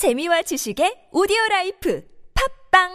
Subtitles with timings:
[0.00, 2.00] 재미와 지식의 오디오 life.
[2.32, 2.88] 팟빵!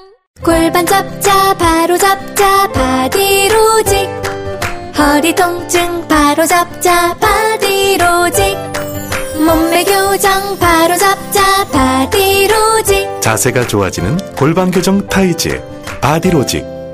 [0.43, 4.09] 골반 잡자 바로 잡자 바디로직.
[4.97, 8.57] 허리 통증 바로 잡자 바디로직.
[9.37, 13.21] 몸매 교정 바로 잡자 바디로직.
[13.21, 15.61] 자세가 좋아지는 골반 교정 타이즈
[16.01, 16.74] 바디로직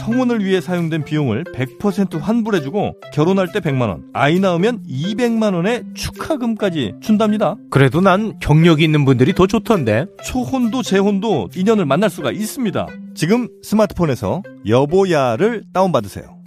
[0.00, 7.56] 성혼을 위해 사용된 비용을 100% 환불해주고 결혼할 때 100만원, 아이 낳으면 200만원의 축하금까지 준답니다.
[7.70, 10.06] 그래도 난 경력이 있는 분들이 더 좋던데.
[10.24, 12.86] 초혼도 재혼도 인연을 만날 수가 있습니다.
[13.14, 16.40] 지금 스마트폰에서 여보야를 다운받으세요.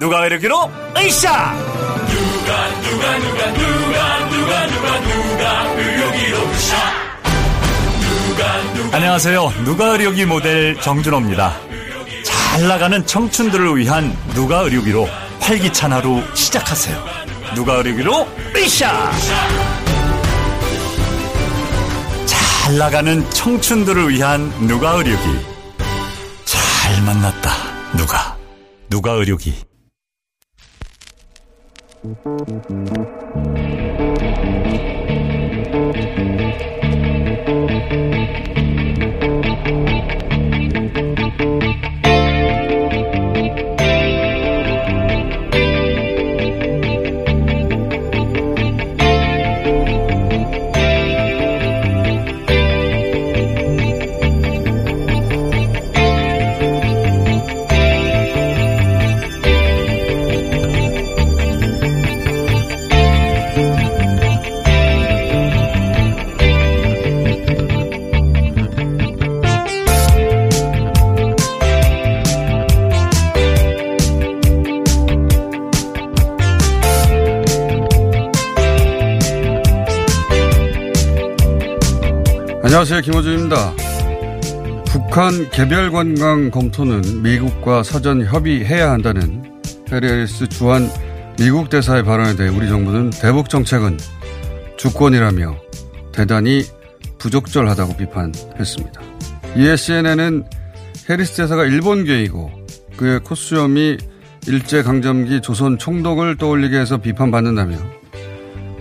[0.00, 0.54] 누가 이르기로
[0.96, 1.54] 으쌰
[8.92, 11.67] 안녕하세요 누가 의료기 모델 정준호입니다
[12.28, 15.08] 잘 나가는 청춘들을 위한 누가 의료기로
[15.40, 17.02] 활기찬 하루 시작하세요.
[17.54, 19.10] 누가 의료기로 으쌰
[22.26, 25.22] 잘 나가는 청춘들을 위한 누가 의료기.
[26.44, 27.50] 잘 만났다
[27.96, 28.36] 누가.
[28.90, 29.54] 누가 의료기
[82.78, 83.00] 안녕하세요.
[83.00, 83.74] 김호준입니다.
[84.86, 89.42] 북한 개별 관광 검토는 미국과 사전 협의해야 한다는
[89.90, 90.88] 페리스 주한
[91.40, 93.98] 미국 대사의 발언에 대해 우리 정부는 대북 정책은
[94.76, 95.56] 주권이라며
[96.12, 96.62] 대단히
[97.18, 99.00] 부적절하다고 비판했습니다.
[99.56, 100.44] 이에 CNN은
[101.10, 102.52] 해리스 대사가 일본계이고
[102.96, 103.96] 그의 코수염이
[104.46, 107.76] 일제강점기 조선 총독을 떠올리게 해서 비판받는다며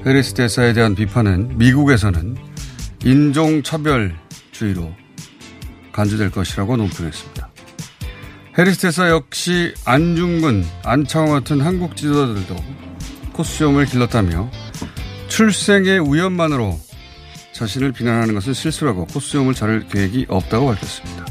[0.05, 2.46] 해리스 대사에 대한 비판은 미국에서는
[3.03, 4.93] 인종차별주의로
[5.91, 7.49] 간주될 것이라고 논평했습니다.
[8.57, 12.55] 해리스 대사 역시 안중근, 안창호 같은 한국 지도자들도
[13.33, 14.49] 코수염을 길렀다며
[15.27, 16.79] 출생의 우연만으로
[17.53, 21.25] 자신을 비난하는 것은 실수라고 코수염을 자를 계획이 없다고 밝혔습니다.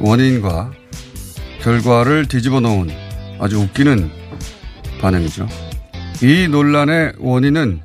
[0.00, 0.72] 원인과
[1.62, 2.90] 결과를 뒤집어 놓은
[3.40, 4.10] 아주 웃기는
[5.00, 5.48] 반응이죠.
[6.22, 7.80] 이 논란의 원인은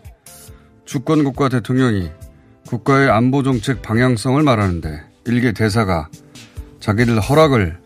[0.86, 2.10] 주권국가 대통령이
[2.72, 6.08] 국가의 안보 정책 방향성을 말하는데 일개 대사가
[6.80, 7.78] 자기들 허락을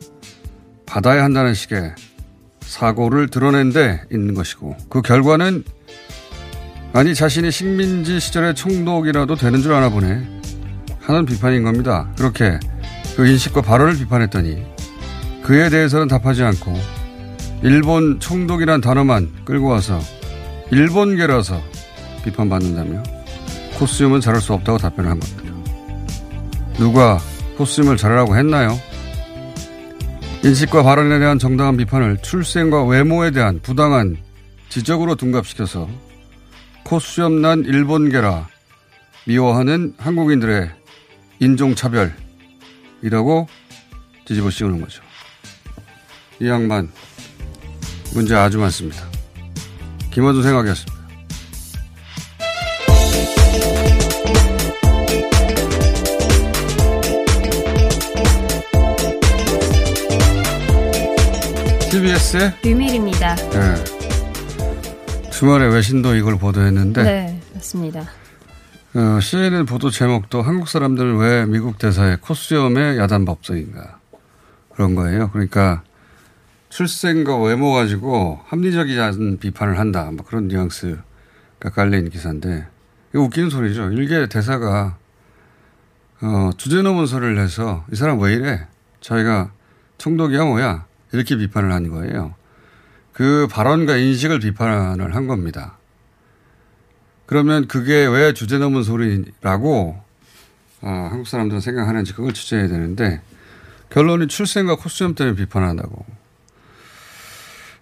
[0.85, 1.95] 받아야 한다는 식의
[2.59, 5.63] 사고를 드러낸 데 있는 것이고 그 결과는
[6.93, 10.23] 아니 자신이 식민지 시절의 총독이라도 되는 줄 아나 보네
[11.01, 12.07] 하는 비판인 겁니다.
[12.15, 12.59] 그렇게
[13.15, 14.63] 그 인식과 발언을 비판했더니
[15.41, 16.73] 그에 대해서는 답하지 않고
[17.63, 19.99] 일본 총독이란 단어만 끌고 와서
[20.69, 21.59] 일본계라서
[22.23, 23.14] 비판받는다며
[23.77, 25.43] 코스튬은 잘할 수 없다고 답변을 한 겁니다.
[26.77, 27.19] 누가
[27.57, 28.79] 코스튬을 잘하라고 했나요?
[30.43, 34.17] 인식과 발언에 대한 정당한 비판을 출생과 외모에 대한 부당한
[34.69, 35.89] 지적으로 둔갑시켜서
[36.83, 38.47] 코수염난 일본계라
[39.25, 40.69] 미워하는 한국인들의
[41.39, 43.47] 인종차별이라고
[44.25, 45.01] 뒤집어 씌우는 거죠.
[46.39, 46.91] 이 양반
[48.13, 49.03] 문제 아주 많습니다.
[50.11, 50.94] 김어준 생각이었습니다.
[61.95, 63.35] TBS의 비밀입니다.
[63.35, 63.83] 네.
[65.31, 68.01] 주말에 외신도 이걸 보도했는데 네, 맞습니다.
[68.95, 73.99] 어, CNN 보도 제목도 한국 사람들은 왜 미국 대사의 코수염의 야단 법석인가
[74.73, 75.31] 그런 거예요.
[75.31, 75.83] 그러니까
[76.67, 80.11] 출생과 외모 가지고 합리적이지 않은 비판을 한다.
[80.11, 82.67] 뭐 그런 뉘앙스가 깔린 기사인데
[83.13, 83.91] 이거 웃기는 소리죠.
[83.91, 84.97] 일개 대사가
[86.21, 88.67] 어, 주제 넘은 소리를 해서 이 사람 왜 이래?
[88.99, 89.51] 자기가
[89.97, 90.85] 총독이야 뭐야?
[91.11, 92.35] 이렇게 비판을 한 거예요.
[93.13, 95.77] 그 발언과 인식을 비판을 한 겁니다.
[97.25, 100.01] 그러면 그게 왜 주제 넘은 소리라고
[100.81, 103.21] 어, 한국 사람들은 생각하는지 그걸 취재해야 되는데
[103.89, 106.05] 결론이 출생과 코스튬 때문에 비판한다고.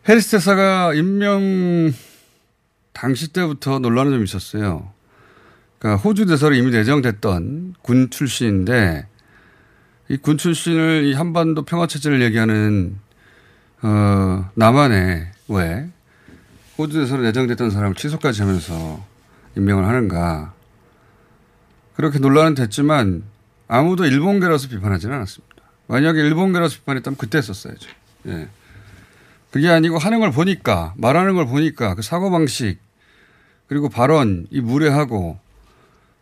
[0.07, 1.93] 해리스 대사가 임명
[2.93, 4.91] 당시 때부터 논란이 좀 있었어요.
[5.79, 9.07] 그러니까 호주 대사로 이미 내정됐던 군 출신인데
[10.09, 12.99] 이 군 출신을 이 한반도 평화 체제를 얘기하는
[13.83, 15.89] 어 남한에 왜
[16.77, 19.05] 호주 대사로 내정됐던 사람을 취소까지 하면서
[19.57, 20.53] 임명을 하는가
[21.95, 23.23] 그렇게 논란은 됐지만
[23.67, 25.55] 아무도 일본계라서 비판하지는 않았습니다.
[25.87, 27.89] 만약에 일본계라서 비판했다면 그때 했었어야죠.
[28.27, 28.47] 예.
[29.51, 32.79] 그게 아니고 하는 걸 보니까 말하는 걸 보니까 그 사고 방식
[33.67, 35.37] 그리고 발언 이 무례하고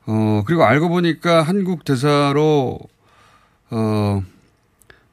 [0.07, 2.79] 어 그리고 알고 보니까 한국 대사로
[3.69, 4.23] 어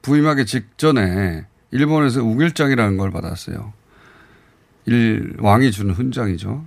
[0.02, 3.72] 부임하기 직전에 일본에서 우길장이라는 걸 받았어요.
[4.86, 6.64] 일 왕이 주는 훈장이죠.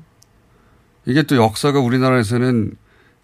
[1.06, 2.76] 이게 또 역사가 우리나라에서는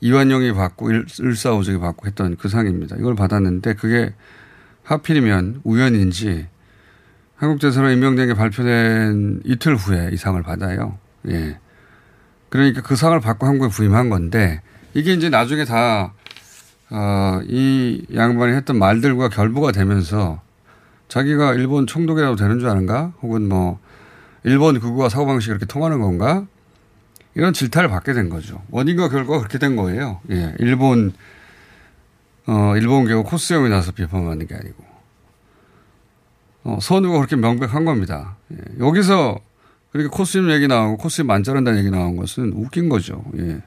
[0.01, 2.95] 이완용이 받고 일사오적이 받고 했던 그 상입니다.
[2.97, 4.13] 이걸 받았는데 그게
[4.83, 6.47] 하필이면 우연인지
[7.35, 10.97] 한국 대사로 임명된 게 발표된 이틀 후에 이 상을 받아요.
[11.27, 11.59] 예.
[12.49, 14.61] 그러니까 그 상을 받고 한국에 부임한 건데
[14.93, 16.13] 이게 이제 나중에 다,
[16.89, 20.41] 어, 이 양반이 했던 말들과 결부가 되면서
[21.07, 23.13] 자기가 일본 총독이라도 되는 줄 아는가?
[23.21, 23.79] 혹은 뭐,
[24.43, 26.45] 일본 극우와 사고방식이 그렇게 통하는 건가?
[27.35, 28.63] 이런 질타를 받게 된 거죠.
[28.71, 30.21] 원인과 결과가 그렇게 된 거예요.
[30.31, 30.55] 예.
[30.59, 31.13] 일본,
[32.47, 34.83] 어, 일본 경우 코스염이 나서 비판받는 게 아니고.
[36.63, 38.37] 어, 선우가 그렇게 명백한 겁니다.
[38.51, 38.57] 예.
[38.79, 39.39] 여기서
[39.91, 43.23] 그렇게 코스염 얘기 나오고 코스염 안 자른다는 얘기 나온 것은 웃긴 거죠.
[43.37, 43.61] 예.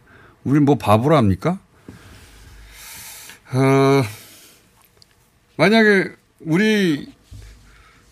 [0.44, 1.60] 우리 뭐 바보라 합니까?
[3.52, 4.02] 어,
[5.56, 6.10] 만약에
[6.40, 7.12] 우리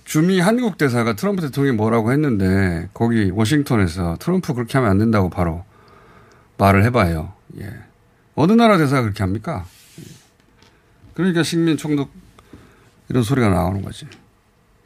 [0.09, 5.67] 주미 한국 대사가 트럼프 대통령이 뭐라고 했는데 거기 워싱턴에서 트럼프 그렇게 하면 안 된다고 바로
[6.57, 7.35] 말을 해봐요.
[7.61, 7.71] 예.
[8.35, 9.67] 어느 나라 대사가 그렇게 합니까?
[10.01, 10.05] 예.
[11.13, 12.11] 그러니까 식민 총독
[13.11, 14.07] 이런 소리가 나오는 거지.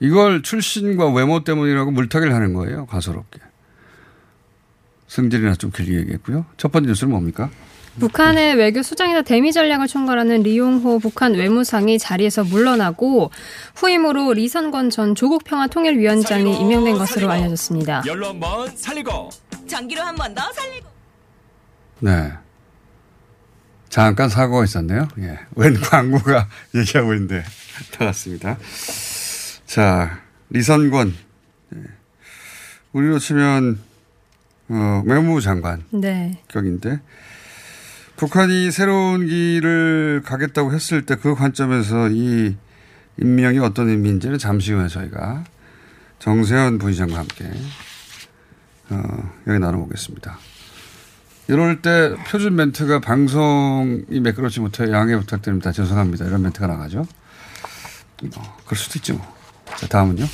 [0.01, 2.87] 이걸 출신과 외모 때문이라고 물타기를 하는 거예요.
[2.87, 3.39] 가소롭게.
[5.07, 6.47] 승질이나 좀 길게 얘기했고요.
[6.57, 7.49] 첫 번째 뉴스는 뭡니까?
[8.01, 13.31] 북한의 외교 수장이나 대미 전략을 총괄하는 리용호 북한 외무상이 자리에서 물러나고
[13.75, 18.03] 후임으로 리선권 전 조국 평화통일위원장이 임명된 것으로 알려졌습니다.
[18.07, 19.31] 열로 한번 살리고
[19.67, 20.89] 전기로 한번 더 살리고.
[22.01, 22.33] 네.
[23.89, 25.07] 잠깐 사고가 있었네요.
[25.19, 25.39] 예.
[25.55, 27.45] 웬 광고가 얘기하고 있는데
[27.99, 28.57] 나갔습니다.
[29.67, 30.19] 자,
[30.49, 31.15] 리선권.
[31.75, 31.79] 예.
[32.93, 33.79] 우리로 치면,
[34.71, 35.85] 어, 외무부 장관.
[35.91, 36.43] 네.
[36.49, 37.01] 격인데.
[38.17, 42.57] 북한이 새로운 길을 가겠다고 했을 때 그 관점에서 이
[43.21, 45.45] 임명이 어떤 의미인지는 잠시 후에 저희가
[46.19, 47.51] 정세현 부의장과 함께,
[48.91, 50.39] 어, 여기 나눠보겠습니다.
[51.49, 55.73] 이럴 때 표준 멘트가 방송이 매끄럽지 못해 양해 부탁드립니다.
[55.73, 56.25] 죄송합니다.
[56.27, 57.01] 이런 멘트가 나가죠.
[58.37, 59.15] 어, 그럴 수도 있죠.
[59.15, 59.37] 뭐.
[59.77, 60.25] 자, 다음은요.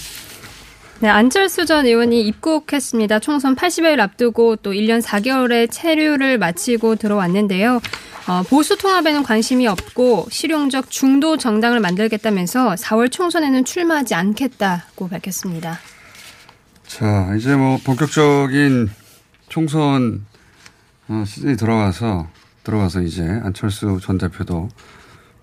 [1.01, 3.21] 네, 안철수 전 의원이 입국했습니다.
[3.21, 7.81] 총선 80일 앞두고 또 1년 4개월의 체류를 마치고 들어왔는데요.
[8.27, 15.79] 어, 보수 통합에는 관심이 없고 실용적 중도 정당을 만들겠다면서 4월 총선에는 출마하지 않겠다고 밝혔습니다.
[16.89, 18.91] 자, 이제 뭐 본격적인
[19.49, 20.27] 총선
[21.07, 22.29] 어, 시즌이 들어와서
[22.65, 24.69] 들어와서 이제 안철수 전 대표도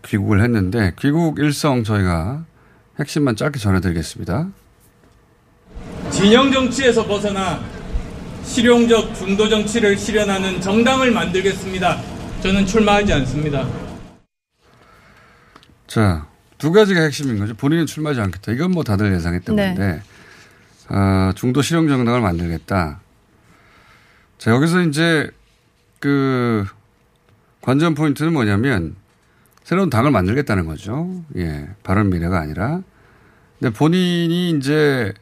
[0.06, 2.44] 귀국을 했는데 귀국 일성 저희가
[3.00, 4.50] 핵심만 짧게 전해드리겠습니다.
[6.12, 7.60] 진영 정치에서 벗어나
[8.44, 12.02] 실용적 중도 정치를 실현하는 정당을 만들겠습니다.
[12.42, 13.68] 저는 출마하지 않습니다.
[15.88, 17.54] 자, 두 가지가 핵심인 거죠.
[17.56, 18.52] 본인은 출마하지 않겠다.
[18.52, 19.68] 이건 뭐 다들 예상했던 네.
[19.74, 20.02] 건데,
[20.90, 23.02] 어, 중도 실용 정당을 만들겠다.
[24.38, 25.30] 자, 여기서 이제
[26.00, 26.66] 그
[27.62, 28.96] 관전 포인트는 뭐냐면
[29.64, 31.24] 새로운 당을 만들겠다는 거죠.
[31.38, 32.82] 예, 바른 미래가 아니라.
[33.60, 35.14] 근데 본인이 이제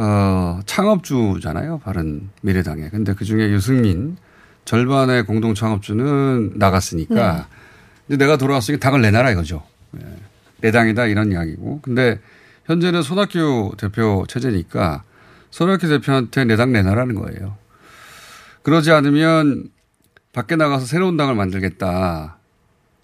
[0.00, 1.80] 어, 창업주잖아요.
[1.80, 2.88] 바른 미래당에.
[2.90, 4.16] 근데 그 중에 유승민
[4.64, 7.42] 절반의 공동 창업주는 나갔으니까 네.
[8.06, 9.64] 이제 내가 돌아왔으니까 당을 내놔라 이거죠.
[10.00, 10.06] 예.
[10.60, 11.80] 내 당이다 이런 이야기고.
[11.82, 12.20] 근데
[12.66, 15.02] 현재는 손학규 대표 체제니까
[15.50, 17.56] 손학규 대표한테 내 당 내놔라는 거예요.
[18.62, 19.68] 그러지 않으면
[20.32, 22.36] 밖에 나가서 새로운 당을 만들겠다.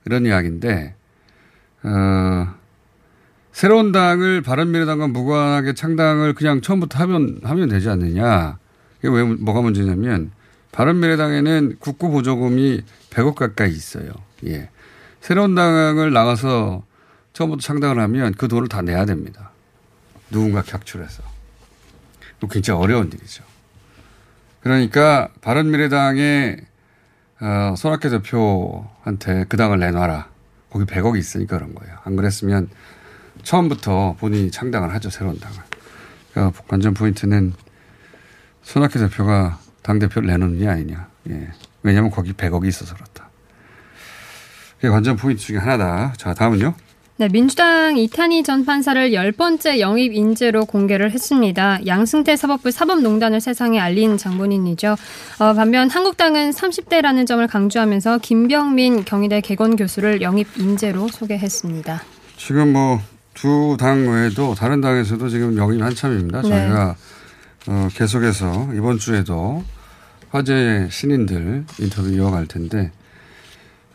[0.04, 0.94] 이런 이야기인데,
[1.82, 2.54] 어,
[3.54, 8.58] 새로운 당을 바른미래당과 무관하게 창당을 그냥 처음부터 하면 하면 되지 않느냐.
[8.99, 10.32] 이게 왜 뭐가 문제냐면
[10.73, 14.11] 바른미래당에는 국고 보조금이 100억 가까이 있어요.
[14.46, 14.70] 예.
[15.20, 16.82] 새로운 당을 나가서
[17.32, 19.52] 처음부터 창당을 하면 그 돈을 다 내야 됩니다.
[20.32, 21.23] 누군가 격출해서.
[22.40, 23.44] 또 굉장히 어려운 일이죠.
[24.62, 26.61] 그러니까 바른미래당의
[27.40, 30.28] 어, 손학규 대표한테 그 당을 내놔라.
[30.70, 31.96] 거기 100억이 있으니까 그런 거예요.
[32.02, 32.68] 안 그랬으면
[33.42, 35.10] 처음부터 본인이 창당을 하죠.
[35.10, 35.58] 새로운 당을.
[36.32, 37.52] 그러니까 관전 포인트는
[38.62, 41.08] 손학규 대표가 당 대표를 내놓느냐 아니냐.
[41.30, 41.48] 예.
[41.82, 43.28] 왜냐하면 거기 100억이 있어서 그렇다.
[44.76, 46.12] 그게 관전 포인트 중에 하나다.
[46.16, 46.74] 자, 다음은요.
[47.16, 51.78] 네, 민주당 이탄희 전 판사를 열 번째 영입 인재로 공개를 했습니다.
[51.86, 54.96] 양승태 사법부 사법농단을 세상에 알린 장본인이죠.
[55.38, 62.02] 어, 반면 한국당은 30대라는 점을 강조하면서 김병민 경희대 개건 교수를 영입 인재로 소개했습니다.
[62.36, 63.00] 지금 뭐
[63.34, 66.42] 두 당 외에도 다른 당에서도 지금 영입 한참입니다.
[66.42, 66.48] 네.
[66.48, 66.96] 저희가
[67.66, 69.64] 어, 계속해서 이번 주에도
[70.30, 72.92] 화제 신인들 인터뷰 이어갈 텐데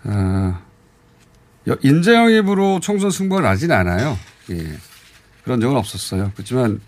[0.03, 0.59] 어,
[1.67, 4.17] 여- 인재 영입으로 총선 승부가 나진 않아요.
[4.51, 4.77] 예.
[5.43, 6.31] 그런 적은 없었어요.
[6.35, 6.79] 그렇지만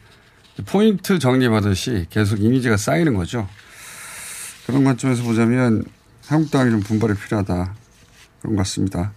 [0.65, 3.47] 포인트 정리받듯이 계속 이미지가 쌓이는 거죠.
[4.65, 5.83] 그런 관점에서 보자면
[6.27, 7.75] 한국당이 좀 분발이 필요하다.
[8.41, 9.11] 그런 것 같습니다.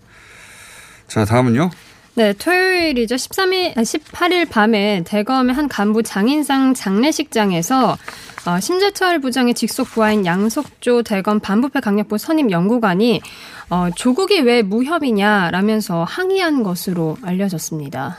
[1.07, 1.71] 자, 다음은요.
[2.17, 3.17] 네, 토요일이죠.
[3.17, 7.99] 13일, 18일 밤에 대검의 한 간부 장인상 장례식장에서
[8.47, 13.21] 어, 심재철 부장의 직속 부하인 양석조 대검 반부패 강력부 선임 연구관이
[13.69, 18.19] 어, 조국이 왜 무협이냐라면서 항의한 것으로 알려졌습니다.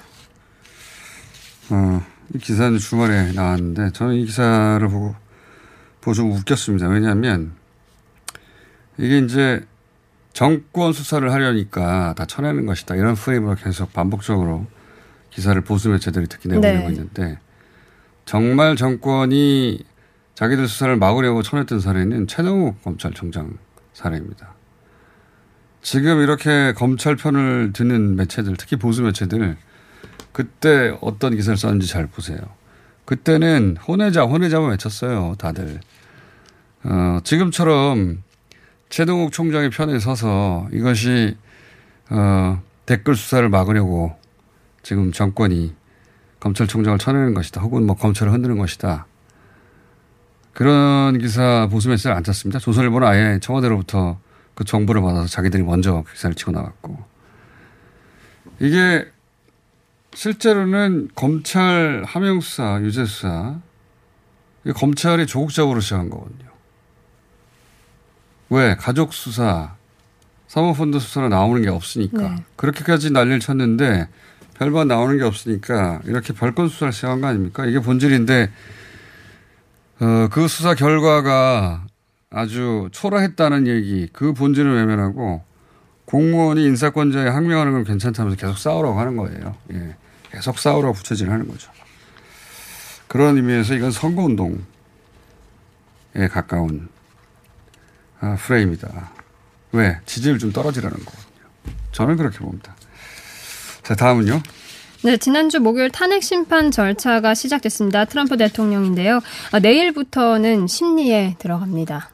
[1.70, 5.16] 어, 이 기사는 주말에 나왔는데 저는 이 기사를 보고
[6.02, 6.90] 보고 좀 웃겼습니다.
[6.90, 7.54] 왜냐하면
[8.98, 9.66] 이게 이제
[10.36, 12.96] 정권 수사를 하려니까 다 쳐내는 것이다.
[12.96, 14.68] 이런 프레임으로 계속 반복적으로
[15.30, 16.94] 기사를 보수 매체들이 특히 내보내고 네.
[16.94, 17.40] 있는데
[18.26, 19.86] 정말 정권이
[20.34, 23.58] 자기들 수사를 막으려고 쳐냈던 사례는 최동욱 검찰총장
[23.94, 24.56] 사례입니다.
[25.82, 29.56] 지금 이렇게 검찰 편을 드는 매체들, 특히 보수 매체들
[30.34, 32.40] 그때 어떤 기사를 썼는지 잘 보세요.
[33.06, 35.80] 그때는 혼외자, 혼외자만 외쳤어요, 다들.
[36.84, 38.25] 어, 지금처럼
[38.90, 41.38] 최동욱 총장의 편에 서서 이것이,
[42.10, 44.16] 어, 댓글 수사를 막으려고
[44.84, 45.74] 지금 정권이
[46.40, 47.62] 검찰총장을 쳐내는 것이다.
[47.62, 49.08] 혹은 뭐 검찰을 흔드는 것이다.
[50.54, 52.60] 그런 기사 보수 매체를 안 쳤습니다.
[52.60, 54.20] 조선일보는 아예 청와대로부터
[54.54, 57.04] 그 정보를 받아서 자기들이 먼저 기사를 치고 나갔고.
[58.60, 59.06] 이게
[60.14, 63.60] 실제로는 검찰 함영수사, 유죄수사,
[64.66, 66.55] 이 검찰이 조국적으로 시작한 거거든요.
[68.50, 68.76] 왜?
[68.76, 69.76] 가족 수사,
[70.48, 72.18] 사모펀드 수사로 나오는 게 없으니까.
[72.18, 72.36] 네.
[72.56, 74.08] 그렇게까지 난리를 쳤는데
[74.56, 77.66] 별반 나오는 게 없으니까 이렇게 별건 수사를 시작한 거 아닙니까?
[77.66, 78.52] 이게 본질인데,
[80.00, 81.86] 어, 그 수사 결과가
[82.30, 85.44] 아주 초라했다는 얘기, 그 본질을 외면하고
[86.06, 89.56] 공무원이 인사권자에 항명하는 건 괜찮다면서 계속 싸우라고 하는 거예요.
[89.74, 89.96] 예.
[90.32, 91.72] 계속 싸우라고 부처질 하는 거죠.
[93.08, 94.58] 그런 의미에서 이건 선거운동에
[96.32, 96.90] 가까운
[98.20, 99.12] 아, 프레임이다.
[99.74, 100.00] 왜?
[100.06, 101.26] 지지율 좀 떨어지라는 거거든요.
[101.92, 102.76] 저는 그렇게 봅니다.
[103.84, 104.42] 자, 다음은요.
[105.04, 108.06] 네, 지난주 목요일 탄핵 심판 절차가 시작됐습니다.
[108.06, 109.22] 트럼프 대통령인데요.
[109.52, 112.10] 어, 내일부터는 심리에 들어갑니다.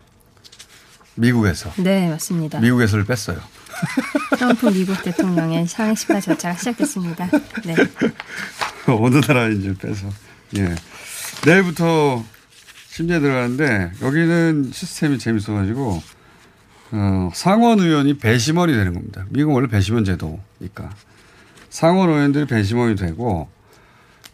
[1.16, 1.72] 미국에서.
[1.78, 2.60] 네, 맞습니다.
[2.60, 3.40] 미국에서를 뺐어요.
[4.38, 7.30] 트럼프 미국 대통령의 탄핵 심판 절차가 시작됐습니다.
[7.66, 7.76] 네.
[8.88, 10.10] 어느 나라인지 빼서.
[10.58, 10.76] 예.
[11.46, 12.26] 내일부터
[12.92, 16.04] 심리에 들어가는데 여기는 시스템이 재밌어가지고
[16.92, 19.26] 어, 상원 의원이 배심원이 되는 겁니다.
[19.30, 20.90] 미국 원래 배심원 제도니까
[21.70, 23.48] 상원 의원들이 배심원이 되고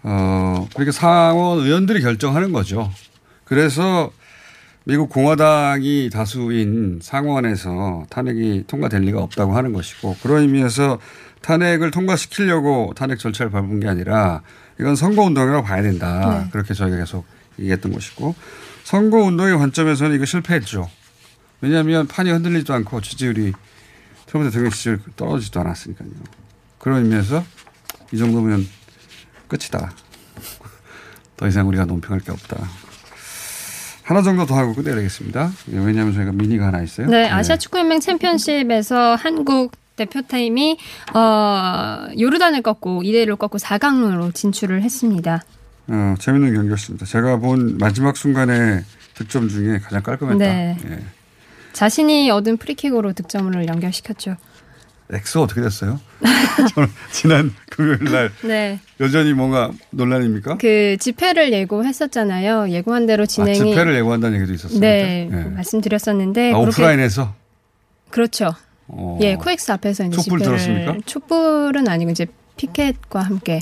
[0.01, 2.91] 어, 그렇게 상원 의원들이 결정하는 거죠.
[3.45, 4.11] 그래서
[4.85, 10.97] 미국 공화당이 다수인 상원에서 탄핵이 통과될 리가 없다고 하는 것이고 그런 의미에서
[11.41, 14.41] 탄핵을 통과시키려고 탄핵 절차를 밟은 게 아니라
[14.79, 16.41] 이건 선거운동이라고 봐야 된다.
[16.43, 16.49] 네.
[16.51, 18.35] 그렇게 저희가 계속 얘기했던 것이고
[18.83, 20.89] 선거 운동의 관점에서는 이거 실패했죠.
[21.61, 23.53] 왜냐하면 판이 흔들리지도 않고 지지율이
[24.27, 26.09] 트럼프 대통령 지지율 떨어지지도 않았으니까요.
[26.79, 27.43] 그런 의미에서
[28.11, 28.67] 이 정도면
[29.47, 29.91] 끝이다.
[31.35, 32.67] 더 이상 우리가 논평할 게 없다.
[34.03, 35.51] 하나 정도 더 하고 끝내야 되겠습니다.
[35.73, 37.07] 예, 왜냐하면 저희가 미니가 하나 있어요.
[37.07, 40.77] 네, 아시아 축구연맹 챔피언십에서 한국 대표팀이
[41.13, 45.43] 어, 요르단을 꺾고 2대 1로 꺾고 4강으로 진출을 했습니다.
[45.89, 47.05] 어, 재밌는 경기였습니다.
[47.05, 48.83] 제가 본 마지막 순간의
[49.15, 50.37] 득점 중에 가장 깔끔했다.
[50.37, 50.77] 네.
[50.89, 50.99] 예.
[51.73, 54.35] 자신이 얻은 프리킥으로 득점을 연결시켰죠.
[55.09, 56.01] 엑소 어떻게 됐어요?
[56.75, 58.79] 저는 지난 금요일 날 네.
[58.99, 60.57] 여전히 뭔가 논란입니까?
[60.57, 62.69] 그 집회를 예고했었잖아요.
[62.71, 64.85] 예고한 대로 아, 진행이 집회를 예고한다는 얘기도 있었습니다.
[64.85, 65.35] 네, 예.
[65.35, 67.33] 말씀드렸었는데 아, 오프라인에서
[68.09, 68.53] 그렇죠.
[68.87, 69.17] 어.
[69.21, 70.97] 예, 코엑스 앞에서 이제 촛불 집회를 들었습니까?
[71.05, 72.25] 촛불은 아니고 이제
[72.57, 73.61] 피켓과 함께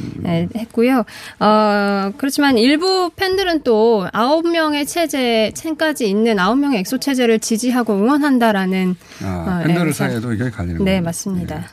[0.00, 0.22] 음.
[0.26, 1.04] 예, 했고요.
[1.40, 7.94] 어, 그렇지만 일부 팬들은 또 아홉 명의 체제, 첸까지 있는 아홉 명의 엑소 체제를 지지하고
[7.94, 11.02] 응원한다라는 아, 어, 팬들 예, 사이에도 의견이 갈리는 네, 거예요.
[11.02, 11.64] 맞습니다.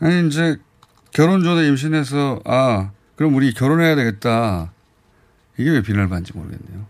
[0.00, 0.56] 아니 이제
[1.12, 4.72] 결혼 전에 임신해서 아 그럼 우리 결혼해야 되겠다
[5.56, 6.84] 이게 왜 비난받는지 모르겠네요.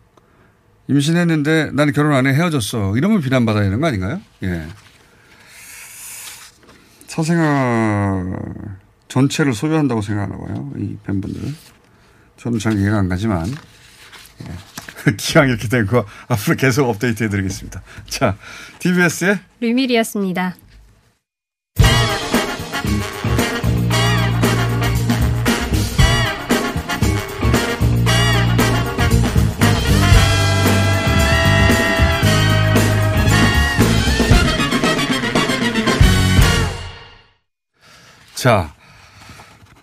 [0.88, 4.20] 임신했는데 나는 결혼 안 해 헤어졌어 이러면 비난받아야 되는 거 아닌가요?
[4.42, 4.66] 예.
[7.06, 8.36] 사생활
[9.08, 11.42] 전체를 소유한다고 생각하나 봐요 이 팬분들.
[12.36, 15.12] 저는 잘 이해가 안 가지만 예.
[15.16, 17.82] 기왕 이렇게 된 거 앞으로 계속 업데이트 해드리겠습니다.
[18.08, 18.36] 자
[18.80, 20.56] TBS의 류밀이었습니다.
[38.34, 38.73] 자,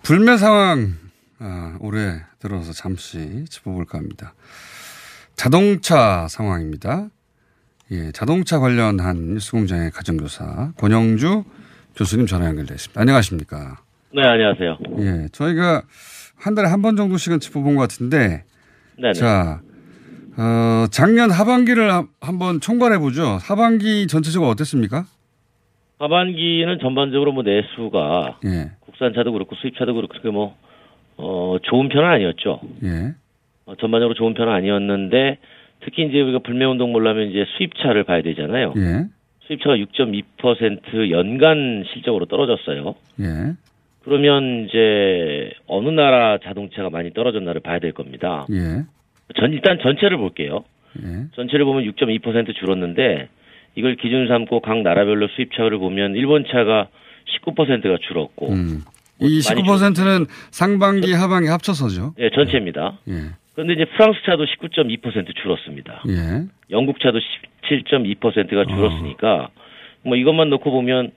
[0.02, 0.94] 불매 상황
[1.38, 4.34] 아, 올해 들어서 잠시 짚어볼까 합니다.
[5.34, 7.08] 자동차 상황입니다.
[7.90, 11.44] 예, 자동차 관련한 뉴스공장의 가정교사 권영주
[11.96, 13.00] 교수님 전화 연결돼 있습니다.
[13.00, 13.80] 안녕하십니까?
[14.14, 14.78] 네, 안녕하세요.
[15.00, 15.82] 예, 저희가
[16.36, 18.44] 한 달에 한 번 정도씩은 짚어본 것 같은데,
[18.98, 19.12] 네네.
[19.14, 19.60] 자,
[20.36, 23.38] 어, 작년 하반기를 한- 한번 총괄해 보죠.
[23.42, 25.06] 하반기 전체적으로 어땠습니까?
[26.02, 30.56] 하반기는 전반적으로 뭐 내수가 예, 국산차도 그렇고 수입차도 그렇고 그렇게 뭐
[31.16, 32.60] 어, 좋은 편은 아니었죠.
[32.82, 33.14] 예,
[33.66, 35.38] 어, 전반적으로 좋은 편은 아니었는데
[35.80, 38.74] 특히 이제 우리가 불매운동 보려면 이제 수입차를 봐야 되잖아요.
[38.78, 39.04] 예,
[39.42, 42.96] 수입차가 6.2% 연간 실적으로 떨어졌어요.
[43.20, 43.52] 예,
[44.02, 48.44] 그러면 이제 어느 나라 자동차가 많이 떨어졌나를 봐야 될 겁니다.
[48.50, 48.82] 예,
[49.36, 50.64] 전 일단 전체를 볼게요.
[51.00, 53.28] 예, 전체를 보면 6.2% 줄었는데
[53.74, 56.88] 이걸 기준 삼고 각 나라별로 수입차를 보면 일본 차가
[57.44, 58.82] 19%가 줄었고 음.
[59.20, 62.14] 이 많이 19%는 상반기, 하반기 합쳐서죠.
[62.18, 62.98] 예, 전체입니다.
[63.08, 63.12] 예,
[63.54, 66.02] 그런데 이제 프랑스 차도 19.2% 줄었습니다.
[66.08, 67.18] 예, 영국 차도
[67.68, 69.48] 17.2%가 줄었으니까
[70.02, 71.12] 뭐 이것만 놓고 보면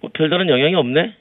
[0.00, 1.14] 뭐 별다른 영향이 없네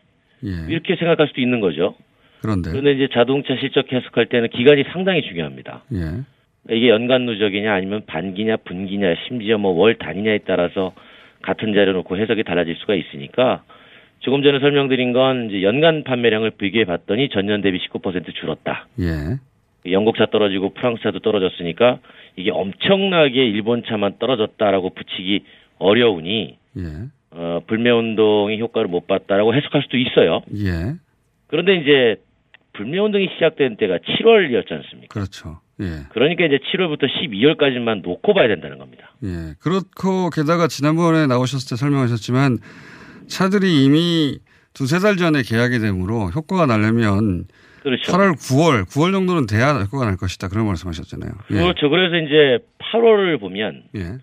[0.45, 0.49] 예.
[0.69, 1.95] 이렇게 생각할 수도 있는 거죠.
[2.41, 5.83] 그런데, 그런데 이제 자동차 실적 해석할 때는 기간이 상당히 중요합니다.
[5.93, 6.23] 예,
[6.69, 10.93] 이게 연간 누적이냐 아니면 반기냐 분기냐 심지어 뭐 월 단위냐에 따라서
[11.41, 13.63] 같은 자료 놓고 해석이 달라질 수가 있으니까
[14.19, 18.87] 조금 전에 설명드린 건 이제 연간 판매량을 비교해 봤더니 전년 대비 19% 줄었다.
[18.99, 21.99] 예, 영국 차 떨어지고 프랑스 차도 떨어졌으니까
[22.35, 25.43] 이게 엄청나게 일본 차만 떨어졌다라고 붙이기
[25.79, 26.81] 어려우니 예,
[27.31, 30.41] 어, 불매 운동이 효과를 못 봤다라고 해석할 수도 있어요.
[30.55, 30.95] 예,
[31.45, 32.15] 그런데 이제
[32.73, 35.07] 불매 운동이 시작된 때가 7월이었지 않습니까?
[35.13, 35.59] 그렇죠.
[35.79, 39.11] 예, 그러니까 이제 7월부터 12월까지만 놓고 봐야 된다는 겁니다.
[39.23, 39.53] 예.
[39.59, 42.57] 그렇고, 게다가 지난번에 나오셨을 때 설명하셨지만,
[43.27, 44.39] 차들이 이미
[44.73, 47.45] 두세 달 전에 계약이 되므로 효과가 나려면
[47.81, 48.11] 그렇죠.
[48.11, 50.49] 8월, 9월, 9월 정도는 돼야 효과가 날 것이다.
[50.49, 51.31] 그런 말씀하셨잖아요.
[51.51, 51.89] 예, 그렇죠.
[51.89, 54.17] 그래서 이제 8월을 보면 예.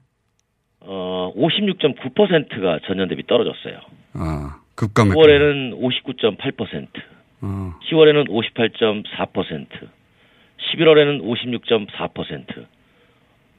[0.80, 3.80] 어 56.9%가 전년 대비 떨어졌어요.
[4.12, 6.88] 아, 급감했 9월에는 59.8%,
[7.40, 9.66] 어, 10월에는 58.4%,
[10.72, 12.66] 11월에는 56.4%.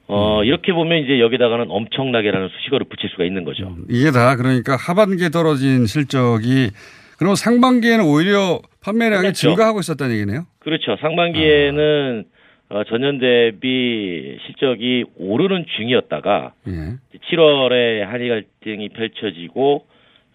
[0.07, 0.45] 어, 음.
[0.45, 3.75] 이렇게 보면 이제 여기다가는 엄청나게라는 수식어를 붙일 수가 있는 거죠.
[3.89, 6.69] 이게 다 그러니까 하반기에 떨어진 실적이
[7.17, 9.49] 그럼 상반기에는 오히려 판매량이 그렇죠.
[9.49, 10.45] 증가하고 있었다는 얘기네요.
[10.59, 10.95] 그렇죠.
[10.97, 12.25] 상반기에는
[12.69, 17.17] 어, 전년 대비 실적이 오르는 중이었다가 예.
[17.29, 18.29] 7월에 한일
[18.63, 19.85] 갈등이 펼쳐지고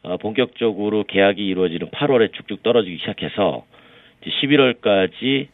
[0.02, 3.64] 어, 본격적으로 계약이 이루어지는 8월에 쭉쭉 떨어지기 시작해서
[4.22, 5.48] 이제 11월까지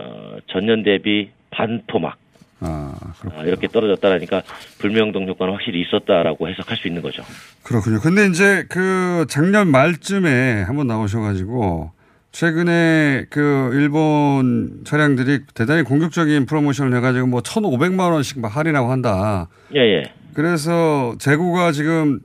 [0.00, 2.16] 어, 전년 대비 반 토막
[2.60, 2.92] 아,
[3.36, 4.42] 아, 이렇게 떨어졌다라니까
[4.80, 7.22] 불매운동 효과는 확실히 있었다라고 해석할 수 있는 거죠.
[7.62, 8.00] 그렇군요.
[8.00, 11.92] 근데 이제 그 작년 말쯤에 한번 나오셔가지고
[12.32, 19.48] 최근에 그 일본 차량들이 대단히 공격적인 프로모션을 해가지고 뭐 1,500만 원씩 막 할인하고 한다.
[19.74, 20.02] 예, 예.
[20.34, 22.20] 그래서 재고가 지금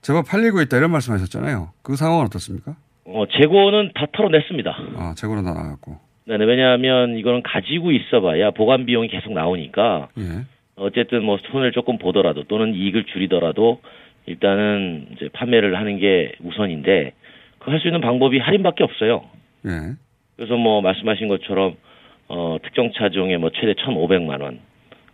[0.00, 1.70] 제법 팔리고 있다 이런 말씀하셨잖아요.
[1.82, 2.74] 그 상황은 어떻습니까?
[3.04, 4.76] 어, 재고는 다 털어냈습니다.
[4.96, 6.11] 아, 재고는 다 나갔고.
[6.24, 10.22] 네, 왜냐하면 이거는 가지고 있어봐야 보관 비용이 계속 나오니까 예.
[10.76, 13.80] 어쨌든 뭐 손을 조금 보더라도 또는 이익을 줄이더라도
[14.26, 17.12] 일단은 이제 판매를 하는 게 우선인데
[17.58, 19.24] 그 할 수 있는 방법이 할인밖에 없어요.
[19.66, 19.70] 예.
[20.36, 21.76] 그래서 뭐 말씀하신 것처럼
[22.28, 24.60] 어 특정 차종에 뭐 최대 1,500만 원.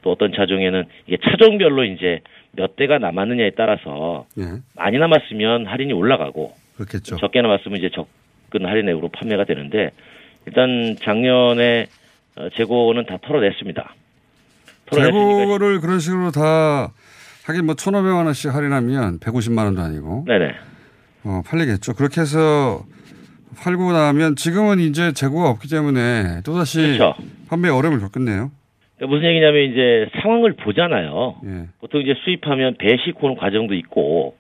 [0.03, 2.21] 또 어떤 차종에는 이게 차종별로 이제
[2.53, 4.45] 몇 대가 남았느냐에 따라서 예.
[4.77, 7.17] 많이 남았으면 할인이 올라가고 그렇겠죠.
[7.17, 9.91] 적게 남았으면 이제 접근 할인액으로 판매가 되는데
[10.49, 11.87] 일단 작년에
[12.37, 13.95] 어, 재고는 다 털어냈습니다.
[14.87, 16.93] 털어냈으니까 재고를 그런 식으로 다
[17.45, 20.53] 하긴 뭐 1,500만 원씩 할인하면 150만 원도 아니고 네네.
[21.25, 21.95] 어, 팔리겠죠.
[21.95, 22.85] 그렇게 해서
[23.59, 27.15] 팔고 나면 지금은 이제 재고가 없기 때문에 또다시 그렇죠.
[27.49, 28.51] 판매 어려움을 겪겠네요.
[28.97, 31.37] 그러니까 무슨 얘기냐면 이제 상황을 보잖아요.
[31.45, 31.67] 예.
[31.81, 34.37] 보통 이제 수입하면 배식 오는 과정도 있고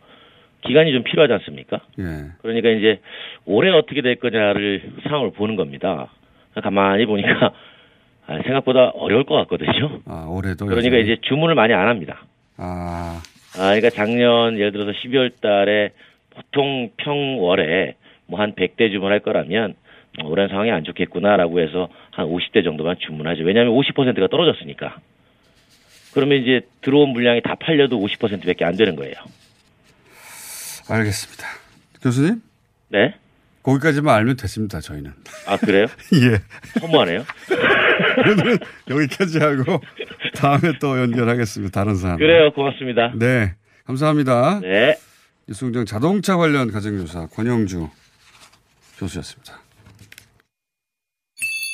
[0.66, 1.80] 기간이 좀 필요하지 않습니까?
[1.98, 2.04] 예.
[2.42, 3.00] 그러니까 이제
[3.44, 6.10] 올해 어떻게 될 거냐를 상황을 보는 겁니다.
[6.62, 7.52] 가만히 보니까
[8.26, 10.00] 아, 생각보다 어려울 것 같거든요.
[10.06, 11.02] 아, 올해도 그러니까 여전히.
[11.12, 12.24] 이제 주문을 많이 안 합니다.
[12.56, 13.20] 아,
[13.56, 15.90] 아, 그러니까 작년 예를 들어서 12월 달에
[16.30, 17.94] 보통 평월에
[18.26, 19.74] 뭐 한 100대 주문할 거라면
[20.20, 23.44] 어, 올해는 상황이 안 좋겠구나라고 해서 한 50대 정도만 주문하죠.
[23.44, 24.96] 왜냐하면 50%가 떨어졌으니까.
[26.12, 29.14] 그러면 이제 들어온 물량이 다 팔려도 50%밖에 안 되는 거예요.
[30.88, 31.46] 알겠습니다.
[32.02, 32.42] 교수님?
[32.88, 33.14] 네?
[33.62, 35.12] 거기까지만 알면 됐습니다, 저희는.
[35.46, 35.86] 아, 그래요?
[36.14, 36.40] 예.
[36.80, 37.24] 허무하네요.
[38.30, 39.80] 오늘은 여기까지 하고
[40.34, 41.78] 다음에 또 연결하겠습니다.
[41.78, 42.18] 다른 사람.
[42.18, 42.52] 그래요.
[42.52, 43.12] 고맙습니다.
[43.16, 43.54] 네.
[43.84, 44.60] 감사합니다.
[44.60, 44.96] 네.
[45.48, 47.88] 이승정 자동차 관련 가정교사 권영주
[48.98, 49.60] 교수였습니다.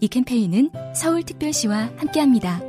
[0.00, 2.60] 이 캠페인은 서울특별시와 함께합니다.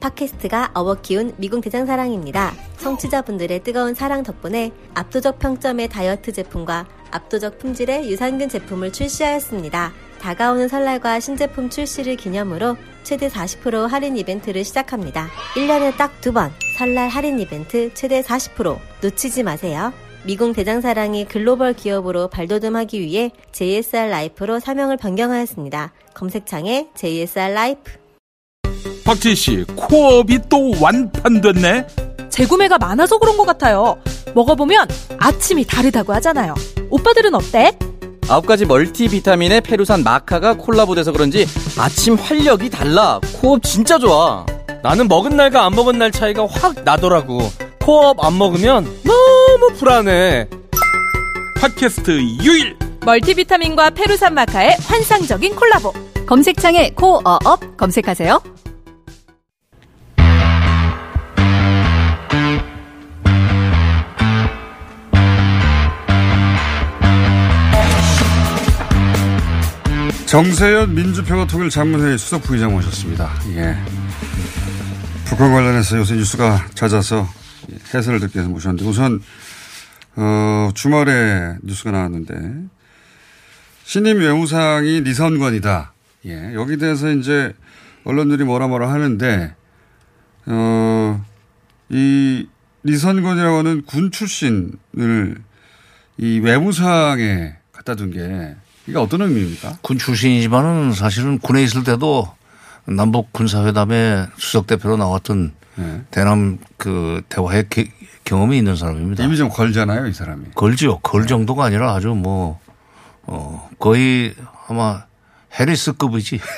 [0.00, 2.54] 팟캐스트가 어워 키운 미궁 대장사랑입니다.
[2.78, 9.92] 청취자분들의 뜨거운 사랑 덕분에 압도적 평점의 다이어트 제품과 압도적 품질의 유산균 제품을 출시하였습니다.
[10.20, 15.28] 다가오는 설날과 신제품 출시를 기념으로 최대 40% 할인 이벤트를 시작합니다.
[15.56, 19.92] 1년에 딱 두 번 설날 할인 이벤트 최대 40% 놓치지 마세요.
[20.24, 25.92] 미궁 대장사랑이 글로벌 기업으로 발돋움하기 위해 JSR 라이프로 사명을 변경하였습니다.
[26.14, 27.92] 검색창에 JSR 라이프
[29.04, 31.86] 박진 씨, 코업이 또 완판됐네.
[32.28, 33.98] 재구매가 많아서 그런 것 같아요.
[34.34, 34.86] 먹어보면
[35.18, 36.54] 아침이 다르다고 하잖아요.
[36.90, 37.76] 오빠들은 어때?
[38.28, 43.18] 아홉 가지 멀티비타민의 페루산 마카가 콜라보돼서 그런지 아침 활력이 달라.
[43.40, 44.46] 코업 진짜 좋아.
[44.84, 47.40] 나는 먹은 날과 안 먹은 날 차이가 확 나더라고.
[47.80, 48.86] 코업 안 먹으면
[49.50, 50.48] 너무 불안해.
[51.56, 55.92] 팟캐스트 유일 멀티비타민과 페루산 마카의 환상적인 콜라보.
[56.24, 58.40] 검색창에 코어업 검색하세요.
[70.26, 73.32] 정세현 민주평화통일 자문회의 수석 부의장 모셨습니다.
[73.56, 73.76] 예.
[75.24, 77.26] 북한 관련해서 요새 뉴스가 잦아서
[77.94, 79.20] 해설을 듣기 위해서 모셨는데 우선
[80.16, 82.34] 어, 주말에 뉴스가 나왔는데
[83.84, 85.92] 신임 외무상이 리선관이다.
[86.26, 86.54] 예.
[86.54, 87.54] 여기 대해서 이제
[88.04, 89.54] 언론들이 뭐라 뭐라 하는데
[90.46, 91.24] 어,
[91.88, 92.46] 이
[92.82, 95.36] 리선관이라고 하는 군 출신을
[96.18, 98.56] 이 외무상에 갖다 둔 게
[98.86, 99.78] 이게 어떤 의미입니까?
[99.82, 102.32] 군 출신이지만은 사실은 군에 있을 때도
[102.86, 106.02] 남북 군사회담에 수석 대표로 나왔던 네.
[106.10, 107.90] 대남 그 대화의 게,
[108.24, 109.24] 경험이 있는 사람입니다.
[109.24, 110.46] 이미 좀 걸잖아요, 이 사람이.
[110.54, 111.00] 걸죠.
[111.00, 112.60] 걸 정도가 아니라 아주 뭐,
[113.22, 114.34] 어, 거의
[114.68, 115.04] 아마
[115.58, 116.40] 해리스급이지.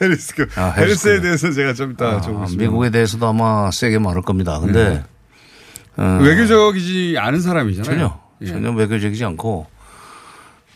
[0.00, 0.56] 해리스급.
[0.58, 4.58] 아, 해리스에 대해서 제가 좀 이따 아, 좀 미국에 대해서도 아마 세게 말할 겁니다.
[4.60, 5.02] 근데 네.
[5.96, 7.84] 어, 외교적이지 않은 사람이잖아요.
[7.84, 8.46] 전혀 예.
[8.46, 9.66] 전혀 외교적이지 않고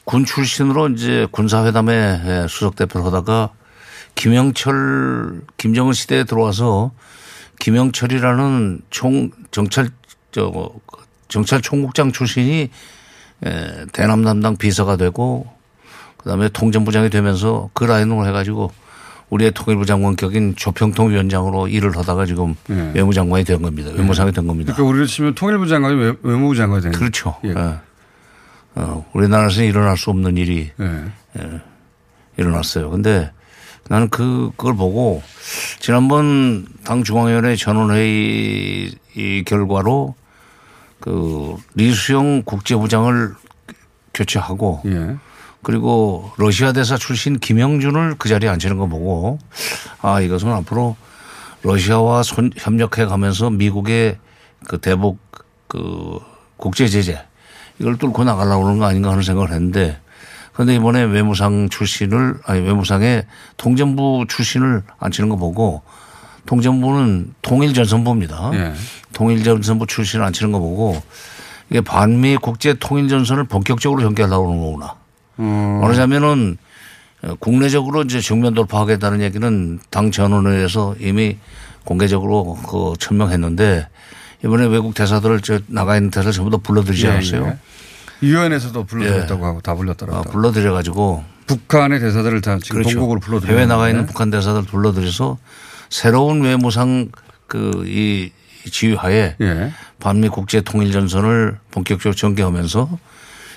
[0.08, 3.50] 군 출신으로 이제 군사회담에 수석 대표를 하다가
[4.14, 6.92] 김영철 김정은 시대에 들어와서
[7.60, 9.90] 김영철이라는 총 정찰
[10.32, 10.70] 저
[11.28, 12.70] 정찰 총국장 출신이
[13.44, 15.46] 예, 대남 담당 비서가 되고
[16.16, 18.72] 그다음에 통전부장이 되면서 그 라인으로 해가지고
[19.28, 22.92] 우리의 통일부 장관격인 조평통 위원장으로 일을 하다가 지금 네.
[22.94, 23.90] 외무장관이 된 겁니다.
[23.94, 24.72] 외무상이 된 겁니다.
[24.72, 27.36] 그러니까 우리로 치면 통일부 장관이 외, 외무부 장관이 되는 그렇죠.
[27.44, 27.52] 예.
[28.78, 31.04] 어, 우리나라에서는 일어날 수 없는 일이 네.
[31.38, 31.60] 예,
[32.36, 32.90] 일어났어요.
[32.90, 33.30] 근데
[33.88, 35.20] 나는 그, 그걸 보고
[35.80, 40.14] 지난번 당 중앙위원회 전원회의 이 결과로
[41.00, 43.34] 그 리수영 국제부장을
[44.14, 45.16] 교체하고 예.
[45.62, 49.40] 그리고 러시아 대사 출신 김영준을 그 자리에 앉히는 거 보고
[50.00, 50.96] 아 이것은 앞으로
[51.62, 54.18] 러시아와 손, 협력해 가면서 미국의
[54.68, 55.18] 그 대북
[55.66, 56.20] 그
[56.56, 57.27] 국제 제재
[57.78, 59.98] 이걸 뚫고 나가려고 하는 거 아닌가 하는 생각을 했는데
[60.52, 63.24] 그런데 이번에 외무상 출신을 아니 외무상에
[63.56, 65.82] 통전부 출신을 앉히는 거 보고
[66.46, 68.50] 통전부는 통일 전선부입니다.
[68.54, 68.72] 예.
[69.12, 71.00] 통일 전선부 출신을 앉히는 거 보고
[71.70, 74.94] 이게 반미 국제 통일 전선을 본격적으로 전개하려고 하는 거구나.
[75.36, 75.78] 어.
[75.82, 76.56] 말하자면은
[77.38, 81.36] 국내적으로 이제 정면 돌파하겠다는 얘기는 당 전원회에서 이미
[81.84, 83.86] 공개적으로 그 천명했는데
[84.44, 87.46] 이번에 외국 대사들을 저 나가 있는 대사를 전부 다 불러들이지 예, 않았어요.
[87.46, 88.26] 예.
[88.26, 90.20] 유엔에서도 불러들였다고 하고 다 불렀더라고요.
[90.20, 92.94] 아, 불러들여 가지고 북한의 대사들을 다 지금 그렇죠.
[92.94, 93.52] 동국으로 불러들여.
[93.52, 95.38] 해외 나가 있는 북한 대사들 불러들여서
[95.90, 97.10] 새로운 외무상
[97.46, 98.30] 그 이
[98.70, 99.72] 지휘하에 예.
[100.00, 102.98] 반미 국제 통일 전선을 본격적으로 전개하면서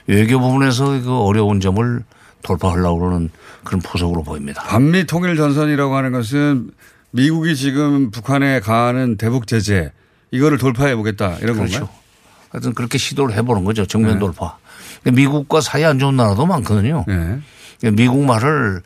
[0.08, 2.04] 외교 부분에서 그 어려운 점을
[2.44, 3.30] 돌파하려고 그러는
[3.66, 4.64] 그런 포석으로 보입니다.
[4.64, 6.72] 반미 통일 전선이라고 하는 것은
[7.12, 9.92] 미국이 지금 북한에 가하는 대북 제재
[10.32, 11.80] 이거를 돌파해 보겠다 이런 그렇죠.
[11.80, 12.02] 건가요?
[12.50, 13.86] 하여튼 그렇게 시도를 해보는 거죠.
[13.86, 14.20] 정면 네.
[14.20, 14.58] 돌파.
[15.04, 17.06] 근데 미국과 사이 안 좋은 나라도 많거든요.
[17.08, 17.92] 네.
[17.92, 18.82] 미국 말을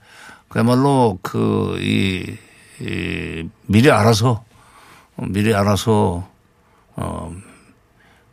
[0.50, 2.38] 그야말로 그, 이,
[2.80, 4.44] 이 미리 알아서
[5.18, 6.28] 어, 미리 알아서
[6.96, 7.36] 어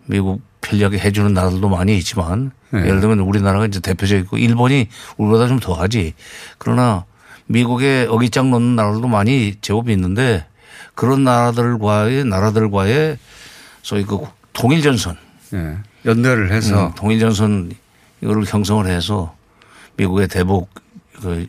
[0.07, 2.81] 미국 편리하게 해주는 나라들도 많이 있지만 네.
[2.81, 6.15] 예를 들면 우리나라가 이제 대표적이고 일본이 우리보다 좀 더하지
[6.59, 7.05] 그러나
[7.47, 10.47] 미국에 어깃장 놓는 나라들도 많이 제법 있는데
[10.95, 13.19] 그런 나라들과의 나라들과의
[13.83, 14.19] 소위 그
[14.53, 15.17] 통일 전선
[15.55, 15.77] 예.
[16.05, 17.73] 연대를 해서 음, 통일 전선
[18.21, 19.35] 이거를 형성을 해서
[19.97, 20.69] 미국의 대북
[21.21, 21.49] 그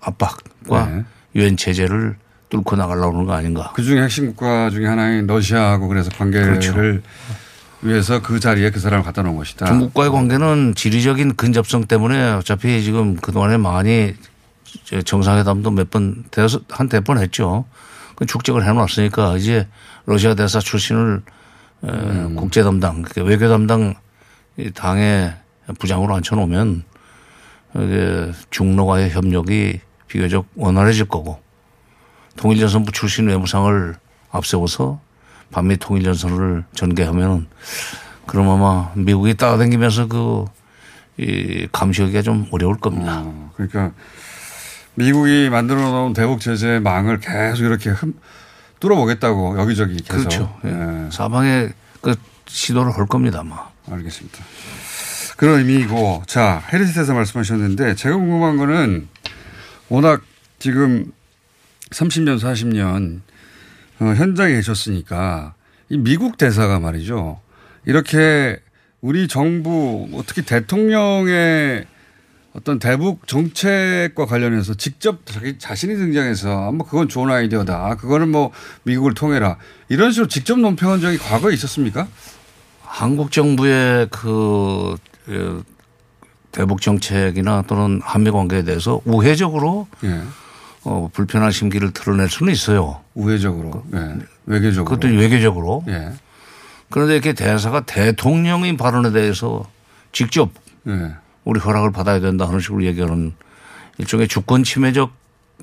[0.00, 1.04] 압박과 네.
[1.34, 2.16] 유엔 제재를
[2.50, 3.72] 뚫고 나가려고 하는 거 아닌가.
[3.74, 7.00] 그 중에 핵심 국가 중에 하나인 러시아하고 그래서 관계를 그렇죠.
[7.82, 9.66] 위해서 그 자리에 그 사람을 갖다 놓은 것이다.
[9.66, 14.14] 중국과의 관계는 지리적인 근접성 때문에 어차피 지금 그동안에 많이
[14.84, 16.24] 저 정상회담도 몇 번,
[16.70, 17.64] 한 대 번 했죠.
[18.16, 19.68] 그 축적을 해놨으니까 이제
[20.06, 21.22] 러시아 대사 출신을
[21.84, 22.36] 에, 음.
[22.36, 23.94] 국제 담당, 그러니까 외교 담당
[24.56, 25.34] 이 당의
[25.78, 26.84] 부장으로 앉혀놓으면
[28.50, 31.40] 중로와의 협력이 비교적 원활해질 거고
[32.36, 33.96] 통일전선부 출신 외무상을
[34.30, 35.00] 앞세워서
[35.50, 37.46] 반미 통일전선을 전개하면은
[38.26, 40.44] 그럼 아마 미국이 따라다니면서 그,
[41.16, 43.22] 이 감시하기가 좀 어려울 겁니다.
[43.24, 43.92] 어, 그러니까
[44.94, 48.14] 미국이 만들어 놓은 대북 제재 망을 계속 이렇게 흠,
[48.80, 50.28] 뚫어보겠다고 여기저기 계속.
[50.28, 50.60] 그렇죠.
[50.64, 51.10] 예.
[51.10, 52.14] 사방에 그
[52.46, 53.68] 시도를 할 겁니다 아마.
[53.90, 54.38] 알겠습니다.
[55.36, 59.08] 그런 의미이고 자 헤리스에서 말씀하셨는데 제가 궁금한 거는
[59.88, 60.22] 워낙
[60.58, 61.12] 지금
[61.90, 63.20] 30년 40년
[64.00, 65.54] 어, 현장에 계셨으니까
[65.88, 67.40] 이 미국 대사가 말이죠
[67.84, 68.58] 이렇게
[69.00, 71.86] 우리 정부 뭐 특히 대통령의
[72.54, 78.52] 어떤 대북 정책과 관련해서 직접 자기 자신이 등장해서 뭐 그건 좋은 아이디어다 그거는 뭐
[78.84, 82.06] 미국을 통해라 이런 식으로 직접 논평한 적이 과거에 있었습니까?
[82.80, 84.94] 한국 정부의 그
[85.26, 85.62] 어,
[86.52, 90.22] 대북 정책이나 또는 한미 관계에 대해서 우회적으로 예.
[90.84, 93.00] 어, 불편한 심기를 드러낼 수는 있어요.
[93.14, 94.16] 우회적으로, 예.
[94.46, 94.84] 외교적으로.
[94.84, 95.82] 그것도 외교적으로.
[95.88, 96.12] 예.
[96.88, 99.64] 그런데 이렇게 대사가 대통령의 발언에 대해서
[100.12, 100.50] 직접
[100.86, 101.16] 예.
[101.44, 103.32] 우리 허락을 받아야 된다 하는 식으로 얘기하는
[103.98, 105.12] 일종의 주권 침해적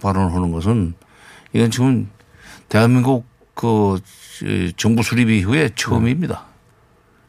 [0.02, 0.94] 발언을 하는 것은
[1.54, 2.10] 이건 지금
[2.70, 4.00] 대한민국 그
[4.78, 6.46] 정부 수립 이후에 처음입니다.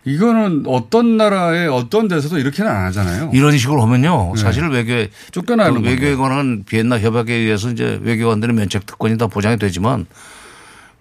[0.05, 3.31] 이거는 어떤 나라의 어떤 데서도 이렇게는 안 하잖아요.
[3.33, 4.33] 이런 식으로 하면요.
[4.35, 4.41] 네.
[4.41, 6.17] 사실 외교에 쫓겨나는 그 외교에.
[6.17, 10.07] 관한 비엔나 협약에 의해서 이제 외교관들의 면책 특권이 다 보장이 되지만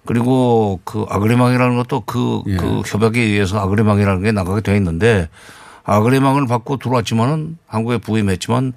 [0.05, 2.57] 그리고 그 아그리망이라는 것도 그, 예.
[2.57, 5.29] 그 협약에 의해서 아그리망이라는 게 나가게 되어 있는데
[5.83, 8.73] 아그리망을 받고 들어왔지만은 한국에 부임했지만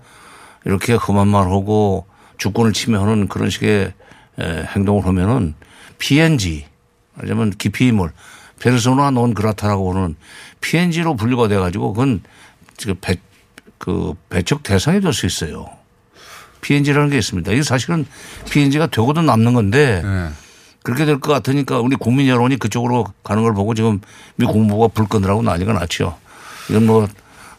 [0.65, 2.07] 이렇게 험한 말 하고
[2.39, 3.93] 주권을 침해하는 그런 식의
[4.41, 5.55] 에, 행동을 하면은
[5.99, 6.67] PNG
[7.15, 8.13] 말하자면 기피인물
[8.61, 10.17] 페르소나 논 그라타라고 하는
[10.61, 12.23] PNG로 분류가 돼 가지고 그건
[12.77, 13.17] 지금 배,
[13.79, 15.69] 그 배척 대상이 될 수 있어요.
[16.63, 17.53] PNG라는 게 있습니다.
[17.53, 18.07] 이게 사실은
[18.51, 20.29] PNG가 되고도 남는 건데 네.
[20.83, 24.01] 그렇게 될 것 같으니까 우리 국민 여론이 그쪽으로 가는 걸 보고 지금
[24.37, 26.17] 미 국무부가 불 끄느라고 난리가 났죠.
[26.71, 27.09] 이건 뭐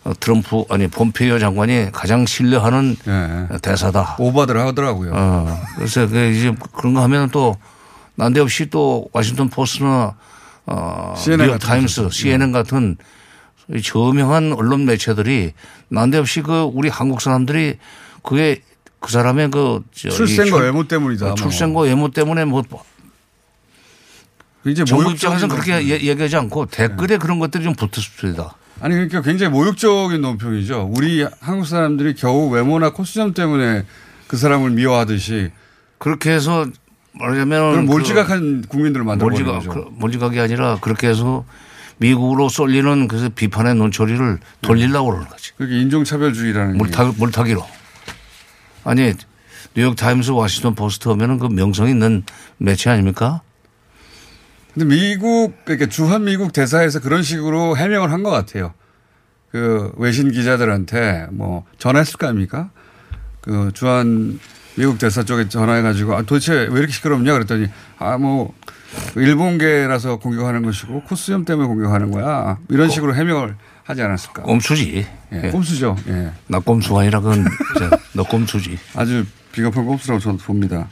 [0.04, 2.96] 어, 트럼프 아니 폼페이오 장관이 가장 신뢰하는
[3.62, 4.18] 대사다.
[4.20, 5.12] 오바들 하더라고요.
[5.14, 7.58] 어, 그래서 그 이제 그런 거 하면 또
[8.16, 10.16] 난데없이 또 워싱턴 포스트나
[10.68, 12.10] 어, 뉴욕 같은 타임스.
[12.12, 12.98] CNN 같은
[13.74, 15.54] 이 저명한 언론 매체들이
[15.90, 17.78] 난데없이 그 우리 한국 사람들이
[18.22, 18.62] 그게
[19.00, 21.26] 그 사람의 그 출생과 출- 외모 때문이다.
[21.26, 21.36] 어, 뭐.
[21.36, 22.64] 출생과 외모 때문에 뭐
[24.68, 25.74] 이제 정부 입장에서는 그렇게.
[25.90, 28.56] 얘- 얘기하지 않고 댓글에 그런 것들이 좀 붙었습니다.
[28.82, 30.92] 아니 그러니까 굉장히 모욕적인 논평이죠.
[30.96, 33.86] 우리 한국 사람들이 겨우 외모나 코스점 때문에
[34.28, 35.52] 그 사람을 미워하듯이
[35.98, 36.66] 그렇게 해서
[37.14, 39.90] 말하자면 그 몰지각한 국민들을 만들어 버리는 몰지각, 거죠.
[39.90, 41.46] 그 몰지각이 아니라 그렇게 해서
[41.98, 45.54] 미국으로 쏠리는 그 비판의 논초리를 돌리려고 그러는 거지.
[45.58, 47.66] 그게 인종차별주의라는 물타, 물타기로.
[48.84, 49.14] 아니
[49.76, 52.24] 뉴욕 타임스 워싱턴 포스트 하면은 그 명성 있는
[52.58, 53.42] 매체 아닙니까?
[54.76, 58.74] 근데 미국 그러니까 주한 미국 대사에서 그런 식으로 해명을 한 것 같아요.
[59.52, 62.70] 그 외신 기자들한테 뭐 전화했을 거 아닙니까?
[63.42, 64.40] 그 주한
[64.76, 67.68] 미국 대사 쪽에 전화해가지고 아 도대체 왜 이렇게 시끄럽냐 그랬더니
[68.00, 68.54] 아 뭐
[69.16, 74.44] 일본계라서 공격하는 것이고 콧수염 때문에 공격하는 거야 이런 식으로 해명을 하지 않았을까?
[74.44, 75.06] 꼼수지.
[75.34, 75.96] 예, 꼼수죠.
[76.08, 76.32] 예.
[76.48, 77.46] 나 꼼수가 아니라 그건
[78.14, 78.78] 너 꼼수지.
[78.96, 80.88] 아주 비겁한 꼼수라고 저는 봅니다.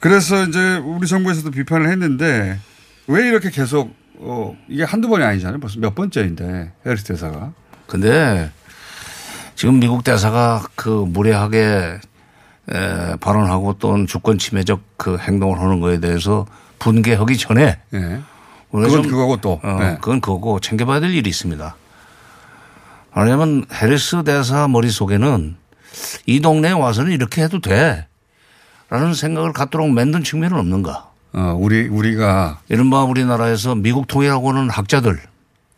[0.00, 2.58] 그래서 이제 우리 정부에서도 비판을 했는데
[3.06, 5.60] 왜 이렇게 계속 어 이게 한두 번이 아니잖아요.
[5.60, 7.52] 벌써 몇 번째인데 해리스 대사가.
[7.86, 8.50] 근데
[9.54, 11.98] 지금 미국 대사가 그 무례하게
[12.68, 16.46] 에, 발언하고 또는 주권 침해적 그 행동을 하는 거에 대해서
[16.78, 17.98] 분개하기 전에 예.
[18.70, 19.60] 우리가 그건 좀- 그거고 또.
[19.62, 19.94] 어, 네.
[20.00, 21.76] 그건 그거고 챙겨봐야 될 일이 있습니다.
[23.16, 25.56] 왜냐하면 해리스 대사 머릿속에는
[26.26, 28.06] 이 동네에 와서는 이렇게 해도 돼.
[28.88, 31.10] 라는 생각을 갖도록 만든 측면은 없는가.
[31.32, 32.60] 어, 우리, 우리가.
[32.68, 35.20] 이른바 우리나라에서 미국 통일하고 하는 학자들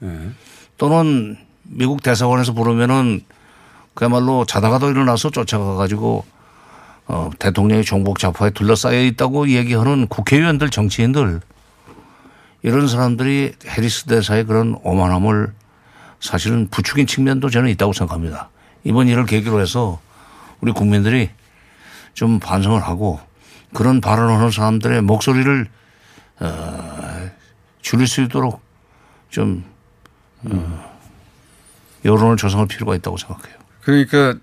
[0.03, 0.31] 예.
[0.77, 3.23] 또는 미국 대사관에서 부르면은
[3.95, 6.25] 그야말로 자다가도 일어나서 쫓아가 가지고
[7.07, 11.41] 어, 대통령의 종북 좌파에 둘러싸여 있다고 얘기하는 국회의원들 정치인들
[12.63, 15.53] 이런 사람들이 해리스 대사의 그런 오만함을
[16.21, 18.51] 사실은 부추긴 측면도 저는 있다고 생각합니다.
[18.85, 20.01] 이번 일을 계기로 해서
[20.61, 21.31] 우리 국민들이
[22.19, 23.21] 좀 반성을 하고
[23.73, 25.69] 그런 발언하는 사람들의 목소리를
[26.41, 27.31] 어,
[27.81, 28.61] 줄일 수 있도록
[29.31, 29.63] 좀
[30.43, 30.99] 어,
[32.05, 33.57] 여론을 조성할 필요가 있다고 생각해요.
[33.83, 34.35] 그러니까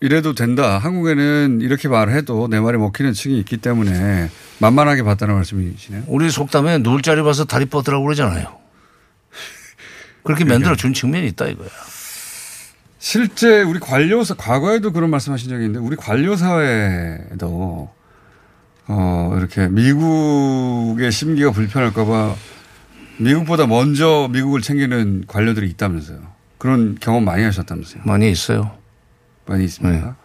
[0.00, 0.78] 이래도 된다.
[0.78, 6.04] 한국에는 이렇게 말해도 내 말이 먹히는 층이 있기 때문에 만만하게 봤다는 말씀이시네요.
[6.06, 8.56] 우리 속담에 누울 자리 봐서 다리 뻗으라고 그러잖아요.
[10.22, 11.68] 그렇게 만들어 준 측면이 있다 이거야.
[13.08, 17.90] 실제 우리 관료사 과거에도 그런 말씀하신 적이 있는데 우리 관료 사회도
[18.86, 22.34] 어 이렇게 미국의 심기가 불편할까봐
[23.16, 26.18] 미국보다 먼저 미국을 챙기는 관료들이 있다면서요.
[26.58, 28.02] 그런 경험 많이 하셨다면서요.
[28.04, 28.76] 많이 있어요.
[29.46, 30.16] 많이 있습니까?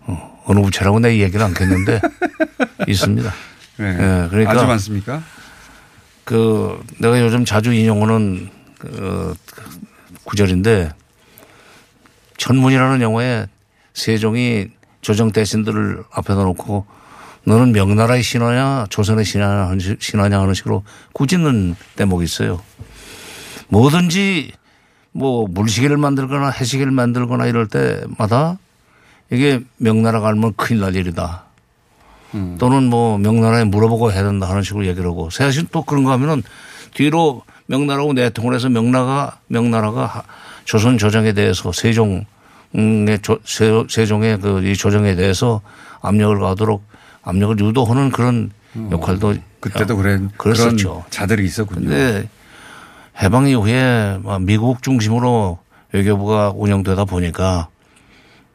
[0.00, 1.98] 어, 어느 부처라고 내 얘기는 않겠는데
[2.88, 3.32] 있습니다.
[3.78, 3.86] 네.
[3.86, 5.22] 예, 그러니까 아주 많습니까?
[6.24, 9.34] 그 내가 요즘 자주 인용하는 그
[10.24, 10.92] 구절인데
[12.38, 13.46] 천문이라는 영화에
[13.92, 14.68] 세종이
[15.02, 16.86] 조정 대신들을 앞에다 놓고
[17.44, 22.60] 너는 명나라의 신하냐 조선의 신하냐 하는 식- 식으로 꾸짖는 대목이 있어요.
[23.68, 24.52] 뭐든지
[25.12, 28.58] 뭐 물시계를 만들거나 해시계를 만들거나 이럴 때마다
[29.30, 31.44] 이게 명나라가 알면 큰일 날 일이다.
[32.58, 36.42] 또는 뭐 명나라에 물어보고 해야 된다 하는 식으로 얘기를 하고 사실 또 그런 거 하면은
[36.92, 40.22] 뒤로 명나라하고 내통을 해서 명나라가 명나라가 하-
[40.68, 42.26] 조선 조정에 대해서 세종의
[43.22, 45.62] 조, 세- 세종의 그 이 조정에 대해서
[46.02, 46.84] 압력을 가도록
[47.22, 48.50] 압력을 유도하는 그런
[48.90, 51.04] 역할도 어, 그때도 그래 그랬었죠.
[51.08, 51.88] 자들이 있었군요.
[51.88, 52.28] 근데
[53.22, 55.58] 해방 이후에 막 미국 중심으로
[55.92, 57.68] 외교부가 운영되다 보니까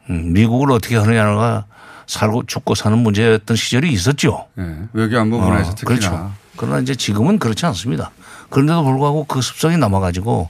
[0.08, 1.66] 음, 미국을 어떻게 하느냐가
[2.06, 4.46] 살고 죽고 사는 문제였던 시절이 있었죠.
[4.54, 6.30] 네, 외교안보 분야에서 어, 특히나 그렇죠.
[6.56, 8.12] 그러나 이제 지금은 그렇지 않습니다.
[8.50, 10.48] 그런데도 불구하고 그 습성이 남아가지고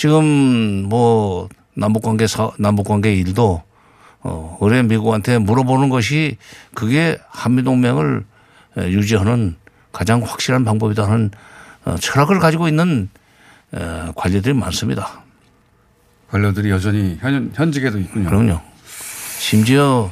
[0.00, 3.62] 지금 뭐 남북관계 사, 남북관계 일도
[4.20, 6.38] 어, 의뢰 미국한테 물어보는 것이
[6.72, 8.24] 그게 한미동맹을
[8.78, 9.56] 유지하는
[9.92, 11.30] 가장 확실한 방법이다 하는
[11.84, 13.10] 어, 철학을 가지고 있는
[13.72, 15.22] 어, 관리들이 많습니다.
[16.30, 18.30] 관료들이 여전히 현, 현직에도 있군요.
[18.30, 18.58] 그럼요.
[19.38, 20.10] 심지어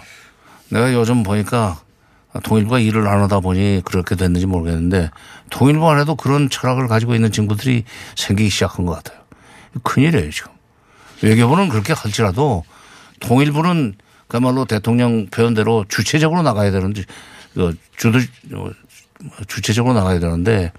[0.69, 1.81] 내가 요즘 보니까
[2.43, 5.09] 통일부가 일을 안 하다 보니 그렇게 됐는지 모르겠는데
[5.49, 7.85] 통일부 안에도 그런 철학을 가지고 있는 친구들이
[8.17, 9.28] 생기기 시작한 것 같아요.
[9.83, 10.53] 큰일이에요, 지금.
[11.23, 12.65] 외교부는 그렇게 할지라도
[13.21, 13.95] 통일부는
[14.29, 17.05] 그야말로 대통령 표현대로 주체적으로 나가야 되는데,
[17.55, 18.19] 그 주도,
[18.55, 18.71] 어,
[19.47, 20.73] 주체적으로 나가야 되는데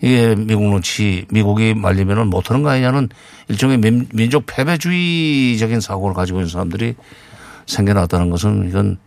[0.00, 3.08] 이게 미국 눈치, 미국이 말리면은 못하는 거 아니냐는
[3.48, 6.94] 일종의 민, 민족 패배주의적인 사고를 가지고 있는 사람들이
[7.66, 8.98] 생겨났다는 것은 이건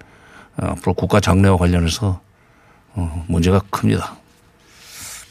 [0.57, 2.21] 어, 앞으로 국가 장래와 관련해서
[2.93, 4.17] 어, 문제가 큽니다.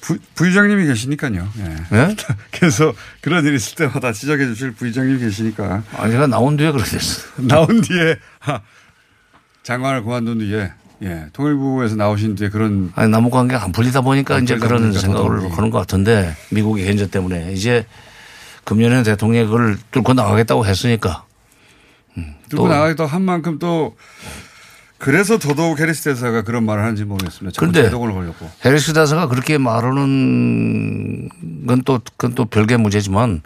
[0.01, 1.49] 부, 부의장님이 계시니까요.
[1.59, 1.97] 예.
[1.97, 2.17] 네?
[2.53, 5.83] 그래서 그런 일이 있을 때마다 지적해 주실 부의장님이 계시니까.
[5.97, 7.23] 아니, 제가 나온 뒤에 그렇게 됐어.
[7.47, 8.61] 나온 뒤에, 하,
[9.63, 10.73] 장관을 그만둔 뒤에,
[11.03, 11.27] 예.
[11.33, 12.93] 통일부에서 나오신 뒤에 그런.
[12.95, 15.51] 아니, 남북 관계가 안 풀리다 보니까 안 이제 그런 생각을.
[15.53, 17.87] 하는 것 같은데 미국의 견제 때문에 이제
[18.65, 21.25] 금년에 대통령이 그걸 뚫고 나가겠다고 했으니까.
[22.17, 23.97] 음, 들고 나가기도 한 만큼 또
[25.01, 27.59] 그래서 더더욱 해리스 대사가 그런 말을 하는지 모르겠습니다.
[27.59, 28.51] 그런데 제동을 걸렸고.
[28.67, 31.29] 해리스 다사가 그렇게 말하는
[31.67, 33.41] 건 또, 그건 또 별개 문제지만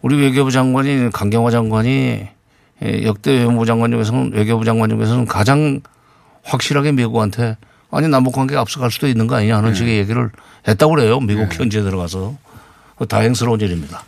[0.00, 2.28] 우리 외교부 장관이 강경화 장관이
[2.84, 5.82] 예, 역대 외무부 장관 중에서는 외교부 장관 중에서는 가장
[6.42, 7.58] 확실하게 미국한테
[7.90, 9.74] 아니 남북 관계가 앞서갈 수도 있는 거 아니냐 하는 네.
[9.74, 10.30] 식의 얘기를
[10.66, 11.20] 했다고 그래요.
[11.20, 12.34] 미국 현지에 들어가서.
[13.10, 14.04] 다행스러운 일입니다.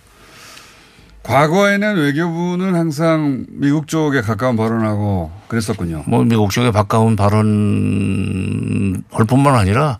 [1.28, 6.04] 과거에는 외교부는 항상 미국 쪽에 가까운 발언하고 그랬었군요.
[6.06, 9.98] 뭐 미국 쪽에 가까운 발언 할 뿐만 아니라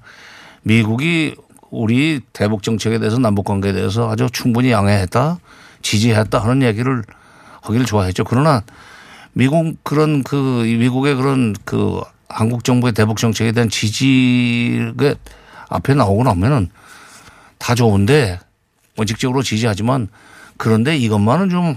[0.63, 1.35] 미국이
[1.71, 5.39] 우리 대북 정책에 대해서 남북 관계에 대해서 아주 충분히 양해했다,
[5.83, 7.03] 지지했다 하는 얘기를
[7.61, 8.25] 하기를 좋아했죠.
[8.25, 8.63] 그러나
[9.35, 12.01] 미국 그런 그 미국의 그런 그
[12.31, 15.15] 한국 정부의 대북 정책에 대한 지지가
[15.69, 16.71] 앞에 나오고 나면은
[17.59, 18.41] 다 좋은데
[18.97, 20.09] 원칙적으로 지지하지만
[20.59, 21.77] 그런데 이것만은 좀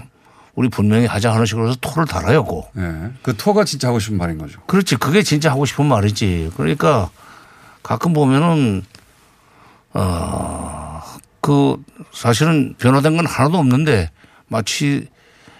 [0.54, 2.44] 우리 분명히 하자 하는 식으로 해서 토를 달아요.
[2.44, 2.68] 고.
[2.76, 3.10] 예.
[3.22, 4.60] 그 토가 진짜 하고 싶은 말인 거죠.
[4.66, 4.96] 그렇지.
[4.96, 6.52] 그게 진짜 하고 싶은 말이지.
[6.56, 7.08] 그러니까
[7.82, 8.84] 가끔 보면은
[9.94, 11.00] 어,
[11.40, 14.10] 그 사실은 변화된 건 하나도 없는데
[14.48, 15.08] 마치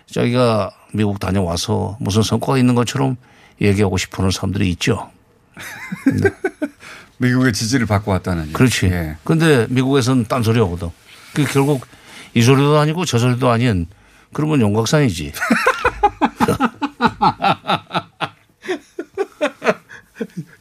[0.06, 3.16] 자기가 미국 다녀와서 무슨 성과가 있는 것처럼
[3.60, 5.10] 얘기하고 싶어 하는 사람들이 있죠.
[7.16, 8.44] 미국의 지지를 받고 왔다는.
[8.44, 8.52] 얘기.
[8.52, 8.86] 그렇지.
[8.86, 9.16] 예.
[9.24, 10.90] 근데 미국에서는 딴소리 하거든.
[11.34, 11.86] 그 결국
[12.34, 13.86] 이 소리도 아니고 저 소리도 아닌
[14.32, 15.32] 그러면 용각산이지.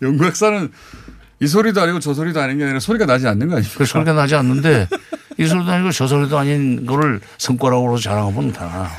[0.01, 0.71] 영국사는
[1.39, 3.77] 이 소리도 아니고 저 소리도 아닌 게 아니라 소리가 나지 않는 거 아닙니까?
[3.77, 4.87] 그 소리가 나지 않는데
[5.37, 8.89] 이 소리도 아니고 저 소리도 아닌 거를 성과라고 자랑하면 다.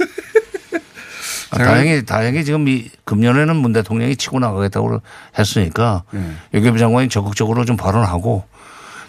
[1.51, 5.03] 아, 다행히 다행히 지금 이 금년에는 문 대통령이 치고 나가겠다고
[5.39, 6.33] 했으니까 네.
[6.53, 8.45] 외교부 장관이 적극적으로 좀 발언하고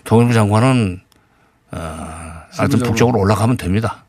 [0.04, 1.02] 통일부 장관은
[1.72, 4.04] 어, 하여튼 북쪽으로 올라가면 됩니다.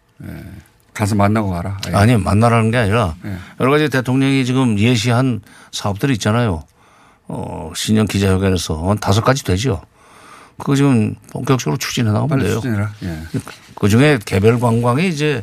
[0.93, 1.79] 가서 만나고 와라.
[1.89, 1.95] 예.
[1.95, 3.37] 아니 만나라는 게 아니라 예.
[3.61, 5.43] 여러 가지 대통령이 지금 예시한
[5.73, 6.63] 사업들이 있잖아요.
[7.27, 9.83] 어, 신년 기자회견에서 한 다섯 가지 되죠.
[10.57, 12.55] 그거 지금 본격적으로 추진해 나가면 돼요.
[12.55, 12.93] 추진해라.
[13.03, 13.19] 예.
[13.75, 15.43] 그 중에 개별 관광이 이제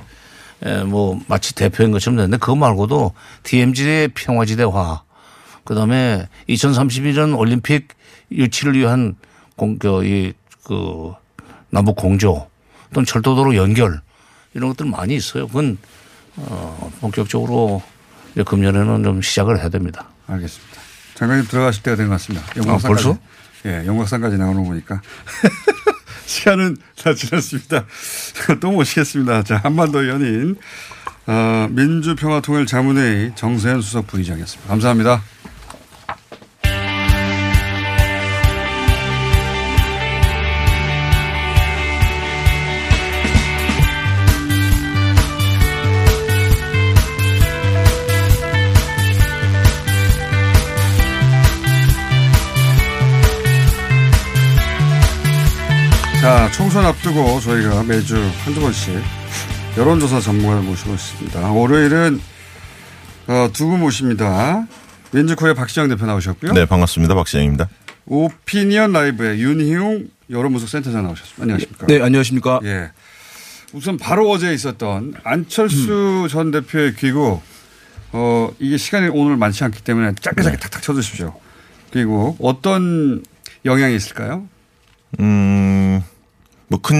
[0.64, 5.02] 에, 뭐 마치 대표인 것처럼 되는데 그거 말고도 DMZ의 평화지대화
[5.66, 7.90] 그 다음에 2031년 올림픽
[8.32, 9.16] 유치를 위한
[9.58, 10.34] 공, 그, 이,
[10.64, 11.14] 그
[11.70, 12.48] 남북 공조
[12.94, 14.02] 또는 철도도로 연결
[14.54, 15.48] 이런 것들 많이 있어요.
[15.48, 15.78] 그건
[16.38, 17.82] 어, 본격적으로
[18.34, 20.10] 이제 금년에는 좀 시작을 해야 됩니다.
[20.28, 20.82] 알겠습니다.
[21.16, 22.46] 장관님 들어가실 때가 된 것 같습니다.
[22.46, 23.04] 아, 영광산까지.
[23.04, 23.20] 벌써?
[23.66, 25.02] 예, 영광산까지 나오는 거 보니까.
[26.26, 27.86] 시간은 다 지났습니다.
[28.62, 29.44] 또 모시겠습니다.
[29.44, 30.56] 자, 한반도 연인,
[31.28, 34.70] 어, 민주평화통일 자문회의 정세현 수석 부의장이었습니다.
[34.70, 35.22] 감사합니다.
[56.82, 59.00] 총선 앞두고 저희가 매주 한두 번씩
[59.78, 61.52] 여론조사 전문가를 모시고 있습니다.
[61.52, 62.20] 월요일은
[63.28, 64.66] 어, 두분 모십니다.
[65.12, 66.54] 민주코의 박시영 대표 나오셨고요.
[66.54, 67.14] 네, 반갑습니다.
[67.14, 67.70] 박시영입니다.
[68.08, 71.44] 오피니언 라이브의 윤희용 여론분석센터장 나오셨습니다.
[71.44, 71.86] 안녕하십니까.
[71.86, 72.60] 네, 안녕하십니까.
[72.64, 72.92] 예.
[73.74, 77.44] 우선 바로 어제 있었던 안철수 전 대표의 귀국,
[78.12, 81.34] 어, 이게 시간이 오늘 많지 않기 때문에 짧게 짧게 탁탁 쳐주십시오.
[81.92, 83.24] 그리고 어떤
[83.66, 84.48] 영향이 있을까요?
[85.20, 86.02] 음,
[86.72, 87.00] 뭐 큰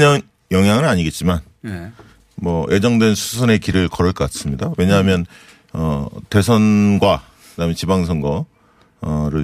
[0.52, 1.92] 영향은 아니겠지만 예.
[2.36, 4.72] 뭐 예정된 수순의 길을 걸을 것 같습니다.
[4.78, 5.26] 왜냐하면
[5.72, 8.46] 어 대선과 그다음에 지방선거를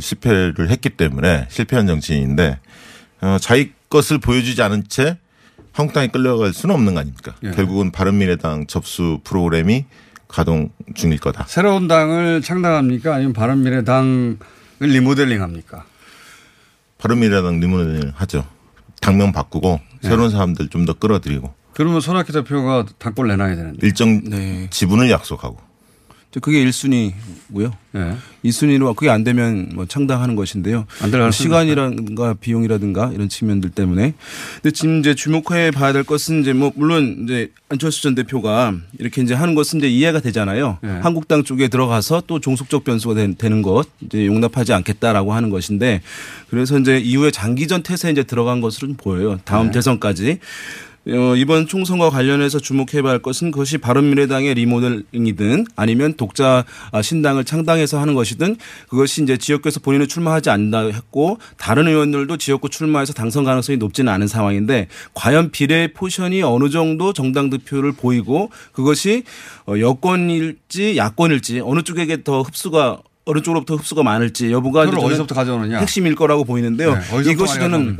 [0.01, 2.59] 실패를 했기 때문에 실패한 정치인인데
[3.21, 5.17] 어 자기 것을 보여주지 않은 채
[5.71, 7.35] 한국당에 끌려갈 수는 없는 거 아닙니까?
[7.43, 7.51] 예.
[7.51, 9.85] 결국은 바른미래당 접수 프로그램이
[10.27, 11.45] 가동 중일 거다.
[11.47, 13.13] 새로운 당을 창당합니까?
[13.15, 14.37] 아니면 바른미래당을
[14.81, 15.85] 리모델링 합니까?
[16.97, 18.45] 바른미래당 리모델링을 하죠.
[18.99, 19.96] 당명 바꾸고 예.
[20.07, 21.53] 새로운 사람들 좀 더 끌어들이고.
[21.73, 23.85] 그러면 손학규 대표가 당권 내놔야 되는데.
[23.85, 24.21] 일정
[24.69, 25.57] 지분을 약속하고
[26.41, 27.71] 그게 1순위고요.
[27.91, 28.15] 네.
[28.45, 30.85] 2순위로 그게 안 되면 뭐 창당하는 것인데요.
[30.99, 34.13] 가능성이 시간이라든가 비용이라든가 이런 측면들 때문에.
[34.61, 39.21] 근데 지금 이제 주목해 봐야 될 것은 이제 뭐 물론 이제 안철수 전 대표가 이렇게
[39.21, 40.77] 이제 하는 것은 이제 이해가 되잖아요.
[40.81, 40.89] 네.
[41.01, 46.01] 한국당 쪽에 들어가서 또 종속적 변수가 된- 되는 것 이제 용납하지 않겠다라고 하는 것인데
[46.49, 49.39] 그래서 이제 이후에 장기전 태세에 이제 들어간 것으로 좀 보여요.
[49.43, 49.71] 다음 네.
[49.73, 50.39] 대선까지.
[51.09, 57.99] 어, 이번 총선과 관련해서 주목해봐야 할 것은 그것이 바른미래당의 리모델링이든 아니면 독자 아, 신당을 창당해서
[57.99, 58.57] 하는 것이든
[58.89, 64.27] 그것이 이제 지역구에서 본인은 출마하지 않는다 했고 다른 의원들도 지역구 출마해서 당선 가능성이 높지는 않은
[64.27, 69.23] 상황인데 과연 비례 포션이 어느 정도 정당 득표를 보이고 그것이
[69.65, 75.79] 어, 여권일지 야권일지 어느 쪽에게 더 흡수가 어느 쪽으로부터 흡수가 많을지 여부가 어디서부터 가져오느냐.
[75.79, 76.95] 핵심일 거라고 보이는데요.
[76.95, 77.97] 네, 이것이 저는?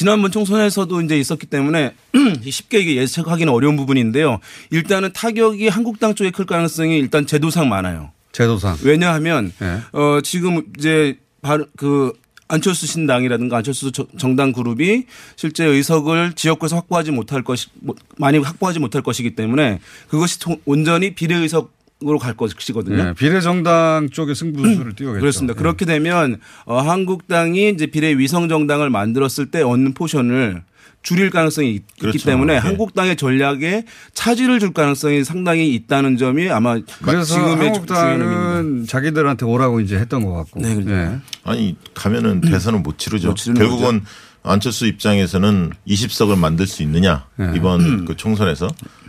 [0.00, 1.92] 지난번 총선에서도 이제 있었기 때문에
[2.48, 4.38] 쉽게 이게 예측하기는 어려운 부분인데요.
[4.70, 8.10] 일단은 타격이 한국당 쪽에 클 가능성이 일단 제도상 많아요.
[8.32, 8.78] 제도상.
[8.82, 9.78] 왜냐하면 네.
[9.92, 12.14] 어 지금 이제 바로 그
[12.48, 15.04] 안철수 신당이라든가 안철수 저- 정당 그룹이
[15.36, 21.14] 실제 의석을 지역구에서 확보하지 못할 것이 뭐, 많이 확보하지 못할 것이기 때문에 그것이 통- 온전히
[21.14, 21.74] 비례 의석
[22.06, 22.96] 으로 갈 것이거든요.
[22.96, 25.20] 네, 비례정당 쪽에 승부수를 띄우겠죠.
[25.20, 25.54] 그렇습니다.
[25.54, 30.62] 그렇게 되면 어, 한국당이 이제 비례 위성 정당을 만들었을 때 얻는 포션을
[31.02, 32.18] 줄일 가능성이 있, 그렇죠.
[32.18, 32.58] 기 때문에 네.
[32.58, 33.84] 한국당의 전략에
[34.14, 37.68] 차질을 줄 가능성이 상당히 있다는 점이 아마 그래서 지금의.
[37.68, 40.60] 한국당은 자기들한테 오라고 이제 했던 것 같고.
[40.60, 41.20] 네, 그렇죠.
[41.44, 43.28] 아니 가면은 대선은 못 치르죠.
[43.28, 44.02] 못 결국은
[44.42, 47.52] 안철수 입장에서는 20석을 만들 수 있느냐 네.
[47.56, 48.68] 이번 그 총선에서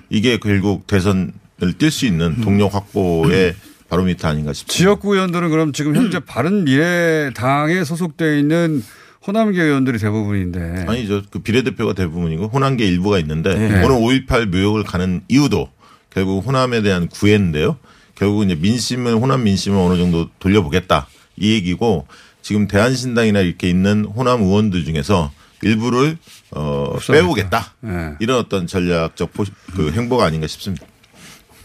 [0.10, 1.32] 이게 결국 대선을
[1.62, 3.55] 뛸 수 있는 동력 확보의
[3.89, 4.74] 바로미터 아닌가 싶습니다.
[4.74, 8.84] 지역구 의원들은 그럼 지금 현재 바른 미래당에 소속돼 있는
[9.28, 10.86] 호남계 의원들이 대부분인데.
[10.88, 11.22] 아니죠.
[11.30, 13.84] 그 비례대표가 대부분이고 호남계 일부가 있는데 네.
[13.84, 15.70] 오늘 5.18 묘역을 가는 이유도
[16.09, 17.78] 결국 호남에 대한 구애인데요.
[18.16, 21.07] 결국 이제 민심은 호남 민심을 어느 정도 돌려보겠다
[21.38, 22.07] 이 얘기고
[22.41, 25.32] 지금 대한신당이나 이렇게 있는 호남 의원들 중에서
[25.64, 26.18] 일부를
[26.51, 28.14] 어 빼오겠다 네.
[28.20, 29.45] 이런 어떤 전략적 포,
[29.76, 30.86] 그 행보가 아닌가 싶습니다.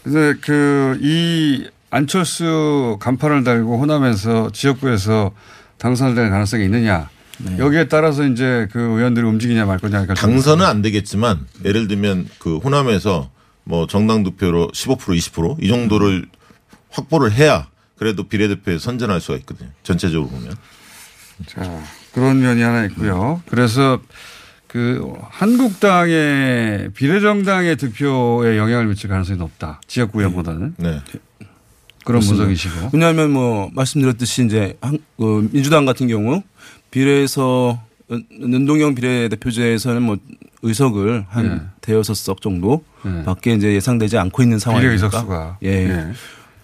[0.07, 5.31] 그래서 그이 안철수 간판을 달고 호남에서 지역구에서
[5.77, 7.09] 당선될 가능성이 있느냐.
[7.57, 10.05] 여기에 따라서 이제 그 의원들이 움직이냐 말 거냐.
[10.07, 13.29] 당선은 안 되겠지만 예를 들면 그 호남에서
[13.63, 16.25] 뭐 정당 득표로 15% 20%이 정도를
[16.89, 19.69] 확보를 해야 그래도 비례대표에 선전할 수가 있거든요.
[19.83, 20.55] 전체적으로 보면.
[21.47, 21.83] 자,
[22.13, 23.41] 그런 면이 하나 있고요.
[23.49, 23.99] 그래서
[24.67, 29.81] 그 한국당의 비례정당의 득표에 영향을 미칠 가능성이 높다.
[29.87, 30.75] 지역구 의원보다는.
[30.77, 31.01] 네.
[32.03, 32.45] 그런 그렇습니다.
[32.45, 32.89] 분석이시고.
[32.93, 36.41] 왜냐하면 뭐 말씀드렸듯이 이제 한, 그 민주당 같은 경우
[36.91, 40.17] 비례에서 연동형 비례대표제에서는 뭐
[40.61, 41.61] 의석을 한 네.
[41.81, 43.23] 대여섯 석 정도 네.
[43.23, 44.89] 밖에 이제 예상되지 않고 있는 상황이니까.
[44.89, 45.57] 비례 의석수가.
[45.63, 45.87] 예.
[45.87, 46.13] 네.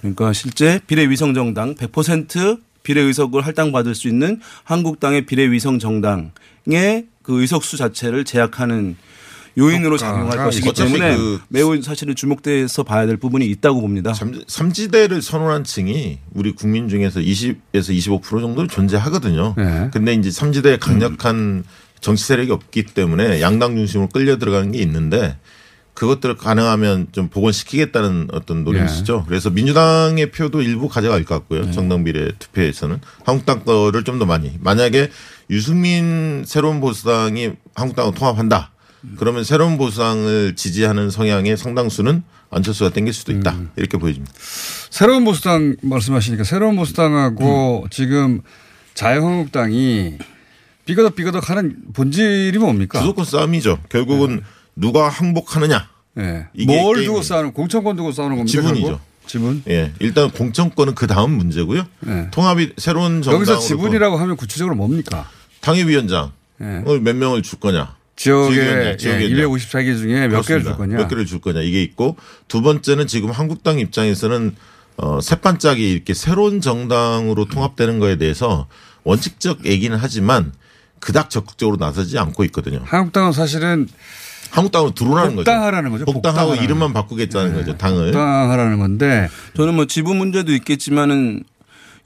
[0.02, 7.08] 그러니까 실제 비례 위성 정당 100% 비례 의석을 할당받을 수 있는 한국당의 비례 위성 정당의
[7.24, 8.96] 그 의석수 자체를 제약하는
[9.58, 14.14] 요인으로 작용할 효과가 것이기 때문에 그 매우 사실은 주목돼서 봐야 될 부분이 있다고 봅니다.
[14.48, 17.58] 삼지대를 선언한 층이 우리 국민 중에서 20에서
[18.22, 19.54] 25% 정도 존재하거든요.
[19.58, 19.90] 네.
[19.94, 21.64] 근데 이제 삼지대에 강력한
[22.02, 25.38] 정치 세력이 없기 때문에 양당 중심으로 끌려 들어가는 게 있는데
[25.94, 29.26] 그것들을 가능하면 좀 복원시키겠다는 어떤 노릇이죠.
[29.28, 31.72] 그래서 민주당의 표도 일부 가져갈 것 같고요.
[31.72, 34.58] 정당 비례 투표에서는 한국당 거를 좀 더 많이.
[34.60, 35.12] 만약에
[35.50, 38.72] 유승민 새로운 보수당이 한국당과 통합한다.
[39.18, 43.58] 그러면 새로운 보수당을 지지하는 성향의 상당수는 안철수가 땡길 수도 있다.
[43.76, 44.34] 이렇게 보여집니다.
[44.90, 48.42] 새로운 보수당 말씀하시니까 새로운 보수당하고 지금
[48.94, 50.18] 자유한국당이
[50.86, 53.00] 삐거덕 삐거덕 하는 본질이 뭡니까?
[53.00, 53.80] 주도권 싸움이죠.
[53.90, 54.42] 결국은
[54.76, 55.90] 누가 항복하느냐.
[56.16, 56.48] 네.
[56.54, 57.04] 이게 뭘.
[57.04, 58.52] 두고 싸우는 공천권 두고 싸우는 겁니까?
[58.52, 58.88] 지분이죠.
[58.88, 59.13] 결국?
[59.28, 59.64] 지분?
[59.70, 59.94] 예.
[60.00, 61.86] 일단 공천권은 그 다음 문제고요.
[62.02, 62.28] 네.
[62.32, 65.30] 통합이 새로운 정당으로 여기서 지분이라고 하면 구체적으로 뭡니까?
[65.62, 66.84] 당협위원장을 네.
[67.02, 67.96] 몇 명을 줄 거냐.
[68.16, 69.50] 지역에 지역위원장, 예, 지역위원장.
[69.50, 70.44] 254개 중에 몇 개를 줄
[70.74, 70.78] 그렇습니다.
[70.78, 70.98] 거냐?
[70.98, 72.16] 몇 개를 줄 거냐 이게 있고
[72.48, 74.56] 두 번째는 지금 한국당 입장에서는
[74.98, 78.68] 어, 새반짝이 이렇게 새로운 정당으로 통합되는 거에 대해서
[79.04, 80.54] 원칙적 얘기는 하지만
[81.00, 82.82] 그닥 적극적으로 나서지 않고 있거든요.
[82.86, 83.88] 한국당은 사실은
[84.54, 85.44] 한국당으로 들어오라는 거죠.
[85.46, 86.06] 복당하라는 거죠.
[86.06, 87.76] 복당하고 복당하라는 이름만 바꾸겠다는 거죠.
[87.78, 88.06] 당을.
[88.06, 91.44] 복당하라는 건데 저는 뭐 지분 문제도 있겠지만은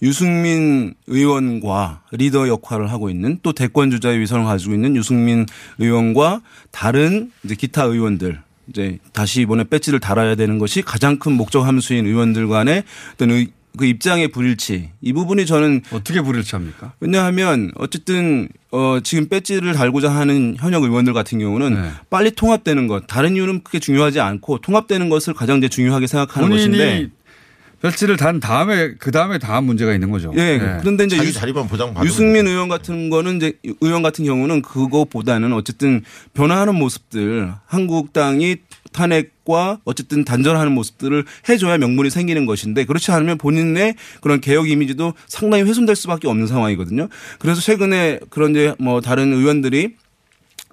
[0.01, 5.45] 유승민 의원과 리더 역할을 하고 있는 또 대권 주자의 위선을 가지고 있는 유승민
[5.79, 6.41] 의원과
[6.71, 8.39] 다른 이제 기타 의원들
[8.69, 12.83] 이제 다시 이번에 배지를 달아야 되는 것이 가장 큰 목적 함수인 의원들 간의
[13.15, 13.47] 어떤 의-
[13.78, 16.93] 그 입장의 불일치 이 부분이 저는 어떻게 불일치합니까?
[16.99, 21.91] 왜냐하면 어쨌든 어 지금 배지를 달고자 하는 현역 의원들 같은 경우는 네.
[22.09, 27.09] 빨리 통합되는 것 다른 이유는 크게 중요하지 않고 통합되는 것을 가장 중요하게 생각하는 본인이 것인데
[27.82, 30.32] 별치를 단 다음에 그 다음에 다음 문제가 있는 거죠.
[30.36, 30.57] 예.
[30.57, 30.78] 네.
[30.80, 31.70] 그런데 이제 자기 자리만
[32.03, 36.03] 유승민 의원 같은 거는 이제 의원 같은 경우는 그거보다는 어쨌든
[36.34, 38.57] 변화하는 모습들 한국당이
[38.91, 45.63] 탄핵과 어쨌든 단절하는 모습들을 해줘야 명분이 생기는 것인데 그렇지 않으면 본인의 그런 개혁 이미지도 상당히
[45.63, 47.07] 훼손될 수밖에 없는 상황이거든요.
[47.39, 49.95] 그래서 최근에 그런 이제 뭐 다른 의원들이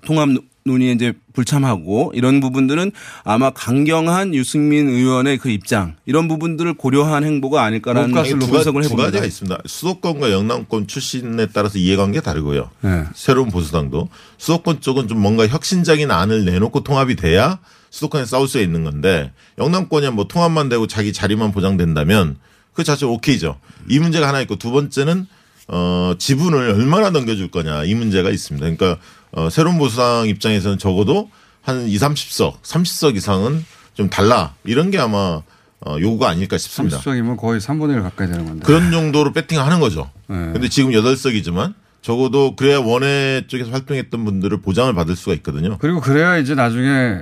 [0.04, 0.28] 통합
[0.66, 2.90] 논의에 이제 불참하고 이런 부분들은
[3.22, 8.86] 아마 강경한 유승민 의원의 그 입장 이런 부분들을 고려한 행보가 아닐까라는 두, 가, 분석을 두
[8.88, 9.02] 해봅니다.
[9.10, 9.58] 가지가 있습니다.
[9.66, 12.70] 수도권과 영남권 출신에 따라서 이해관계 다르고요.
[12.80, 13.04] 네.
[13.14, 14.08] 새로운 보수당도
[14.38, 17.58] 수도권 쪽은 좀 뭔가 혁신적인 안을 내놓고 통합이 돼야
[17.95, 22.36] 수도권에 싸울 수 있는 건데 영남권이 뭐 통합만 되고 자기 자리만 보장된다면
[22.72, 23.61] 그 자체 오케이죠.
[23.88, 25.28] 이 문제가 하나 있고 두 번째는
[25.68, 28.64] 어 지분을 얼마나 넘겨줄 거냐 이 문제가 있습니다.
[28.64, 31.30] 그러니까 어 새로운 보수당 입장에서는 적어도
[31.62, 33.64] 한 2, 30석, 30석 이상은
[33.95, 35.42] 좀 달라 이런 게 아마
[35.86, 36.99] 어 요구가 아닐까 싶습니다.
[36.99, 38.66] 30석이면 거의 3분의 1 가까이 되는 건데.
[38.66, 40.11] 그런 정도로 배팅하는 거죠.
[40.26, 40.36] 네.
[40.53, 45.78] 근데 지금 8석이지만 적어도 그래야 원외 쪽에서 활동했던 분들을 보장을 받을 수가 있거든요.
[45.78, 47.20] 그리고 그래야 이제 나중에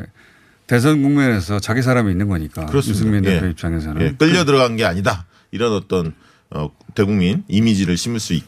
[0.66, 2.66] 대선 국면에서 자기 사람이 있는 거니까.
[2.66, 2.98] 그렇습니다.
[3.00, 3.50] 유승민 대표 예.
[3.50, 4.02] 입장에서는.
[4.02, 5.26] 예, 끌려 들어간 게 아니다.
[5.50, 6.14] 이런 어떤
[6.50, 8.44] 어, 대국민 이미지를 심을 수 있,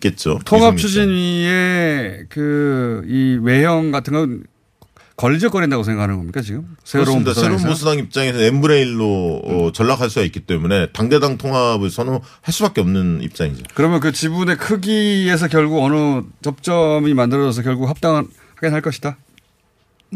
[0.00, 4.44] 겠죠 통합 추진위의 그 이 외형 같은 건
[5.16, 6.76] 걸리적거린다고 생각하는 겁니까 지금?
[6.84, 7.34] 새로운 그렇습니다.
[7.34, 7.62] 새로운?
[7.62, 13.64] 보수당 입장에서 n분의 1로 어, 전락할 수가 있기 때문에 당대당 통합을 선호할 수밖에 없는 입장이죠.
[13.74, 19.16] 그러면 그 지분의 크기에서 결국 어느 접점이 만들어져서 결국 합당하게 할 것이다.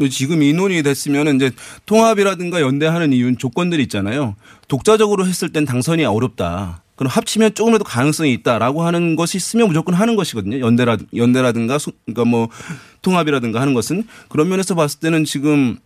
[0.09, 1.51] 지금 이 논의 됐으면 이제
[1.85, 4.35] 통합이라든가 연대하는 이유는 조건들이 있잖아요.
[4.67, 6.81] 독자적으로 했을 땐 당선이 어렵다.
[6.95, 10.59] 그럼 합치면 조금이라도 가능성이 있다라고 하는 것이 있으면 무조건 하는 것이거든요.
[10.59, 12.49] 연대라 연대라든가 소- 그러니까 뭐
[13.01, 15.77] 통합이라든가 하는 것은 그런 면에서 봤을 때는 지금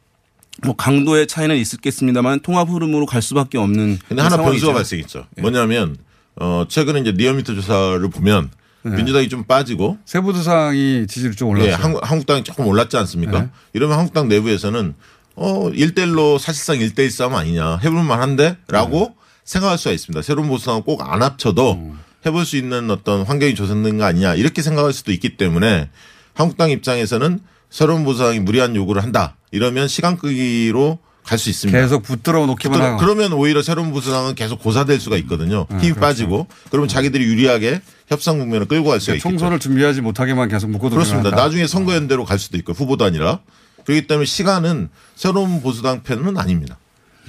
[0.63, 4.37] 뭐 강도의 차이는 있겠습니다만 통합 흐름으로 갈 수밖에 없는 근데 하나.
[4.37, 5.25] 변수가 발생했죠.
[5.39, 5.97] 뭐냐면
[6.35, 8.49] 어 최근에 이제 리얼미터 조사를 보면
[8.95, 11.71] 민주당이 좀 빠지고 세부도상이 지지율 좀 올랐어요.
[11.71, 13.41] 예, 한국, 한국당이 조금 올랐지 않습니까?
[13.41, 13.49] 네.
[13.73, 14.93] 이러면 한국당 내부에서는
[15.35, 17.77] 어, 1대1로 사실상 1대1 싸움 아니냐.
[17.83, 18.57] 해볼 만 한데?
[18.67, 20.21] 라고 생각할 수가 있습니다.
[20.23, 21.93] 새로운 보수당은 꼭 안 합쳐도
[22.25, 24.35] 해볼 수 있는 어떤 환경이 조성된 거 아니냐.
[24.35, 25.89] 이렇게 생각할 수도 있기 때문에
[26.33, 29.35] 한국당 입장에서는 새로운 보수당이 무리한 요구를 한다.
[29.51, 31.77] 이러면 시간 끄기로 갈 수 있습니다.
[31.79, 32.97] 계속 붙들어 놓기만 붙들어- 하고.
[32.99, 35.67] 그러면 오히려 새로운 보수당은 계속 고사될 수가 있거든요.
[35.71, 35.99] 음, 힘이 그렇죠.
[35.99, 39.29] 빠지고 그러면 자기들이 유리하게 협상 국면을 끌고 갈 수가 있겠죠.
[39.29, 41.35] 총선을 준비하지 못하게만 계속 묶어 두는 그렇습니다.
[41.35, 43.39] 나중에 선거연대로 갈 수도 있고 후보도 아니라
[43.85, 46.77] 그렇기 때문에 시간은 새로운 보수당 편은 아닙니다.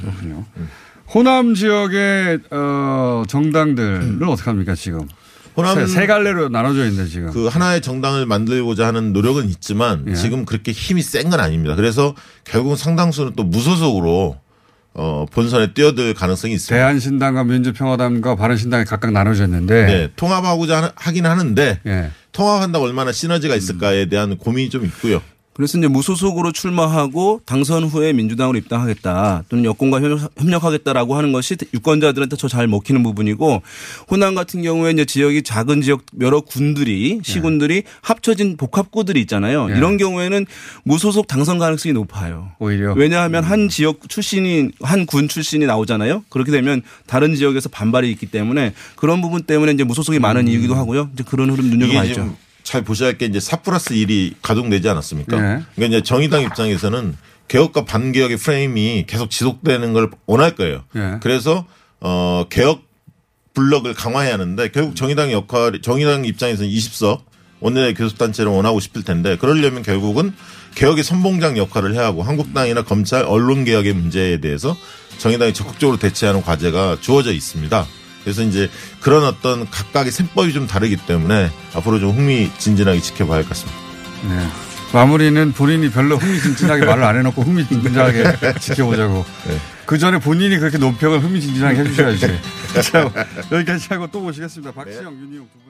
[0.01, 0.45] 그렇군요.
[1.13, 5.09] 호남 지역의 어, 정당들은 어떻게 합니까 지금?
[5.59, 7.31] 호남- 세, 세 갈래로 나눠져 있는데 지금.
[7.33, 10.15] 그 하나의 정당을 만들고자 하는 노력은 있지만 예.
[10.15, 11.75] 지금 그렇게 힘이 센 건 아닙니다.
[11.75, 14.37] 그래서 결국은 상당수는 또 무소속으로
[14.95, 16.75] 어, 본선에 뛰어들 가능성이 있습니다.
[16.75, 22.11] 대한신당과 민주평화당과 바른신당이 각각 나눠져 있는데 네, 통합하고자 하긴 하는데 예.
[22.33, 25.21] 통합한다고 얼마나 시너지가 있을까에 대한 고민이 좀 있고요.
[25.59, 32.37] 그래서 이제 무소속으로 출마하고 당선 후에 민주당으로 입당하겠다 또는 여권과 협력- 협력하겠다라고 하는 것이 유권자들한테
[32.37, 33.61] 더잘 먹히는 부분이고
[34.09, 39.67] 호남 같은 경우에 이제 지역이 작은 지역 여러 군들이 시군들이 합쳐진 복합구들이 있잖아요.
[39.73, 39.77] 예.
[39.77, 40.47] 이런 경우에는
[40.85, 42.53] 무소속 당선 가능성이 높아요.
[42.61, 46.23] 오히려 왜냐하면 한 지역 출신이 한 군 출신이 나오잖아요.
[46.29, 51.11] 그렇게 되면 다른 지역에서 반발이 있기 때문에 그런 부분 때문에 이제 무소속이 많은 이유기도 하고요.
[51.15, 52.37] 이제 그런 흐름 눈여겨봐야죠.
[52.69, 55.37] 잘 보셔야 할 게 이제 4 플러스 1이 가동되지 않았습니까?
[55.41, 55.63] 네.
[55.75, 57.17] 그러니까 이제 정의당 입장에서는
[57.49, 60.85] 개혁과 반개혁의 프레임이 계속 지속되는 걸 원할 거예요.
[60.97, 61.17] 예.
[61.23, 61.67] 그래서
[62.01, 62.83] 어 개혁
[63.55, 67.23] 블럭을 강화해야 하는데 결국 정의당 역할 정의당 입장에서는 20석
[67.61, 70.35] 원내 교섭단체를 원하고 싶을 텐데 그러려면 결국은
[70.75, 74.77] 개혁의 선봉장 역할을 해야 하고 한국당이나 검찰 언론 개혁의 문제에 대해서
[75.17, 77.87] 정의당이 적극적으로 대처하는 과제가 주어져 있습니다.
[78.29, 78.69] 그래서 이제
[79.01, 83.79] 그런 어떤 각각의 셈법이 좀 다르기 때문에 앞으로 좀 흥미진진하게 지켜봐야 할 것 같습니다.
[84.29, 84.47] 네.
[84.93, 88.25] 마무리는 본인이 별로 흥미진진하게 말을 안 해놓고 흥미진진하게
[88.61, 89.25] 지켜보자고.
[89.87, 92.27] 그 전에 본인이 그렇게 논평을 흥미진진하게 해주셔야지.
[92.93, 93.11] 자,
[93.51, 94.73] 여기까지 하고 또 모시겠습니다.
[94.73, 95.68] 박시영, 윤희용 두 분.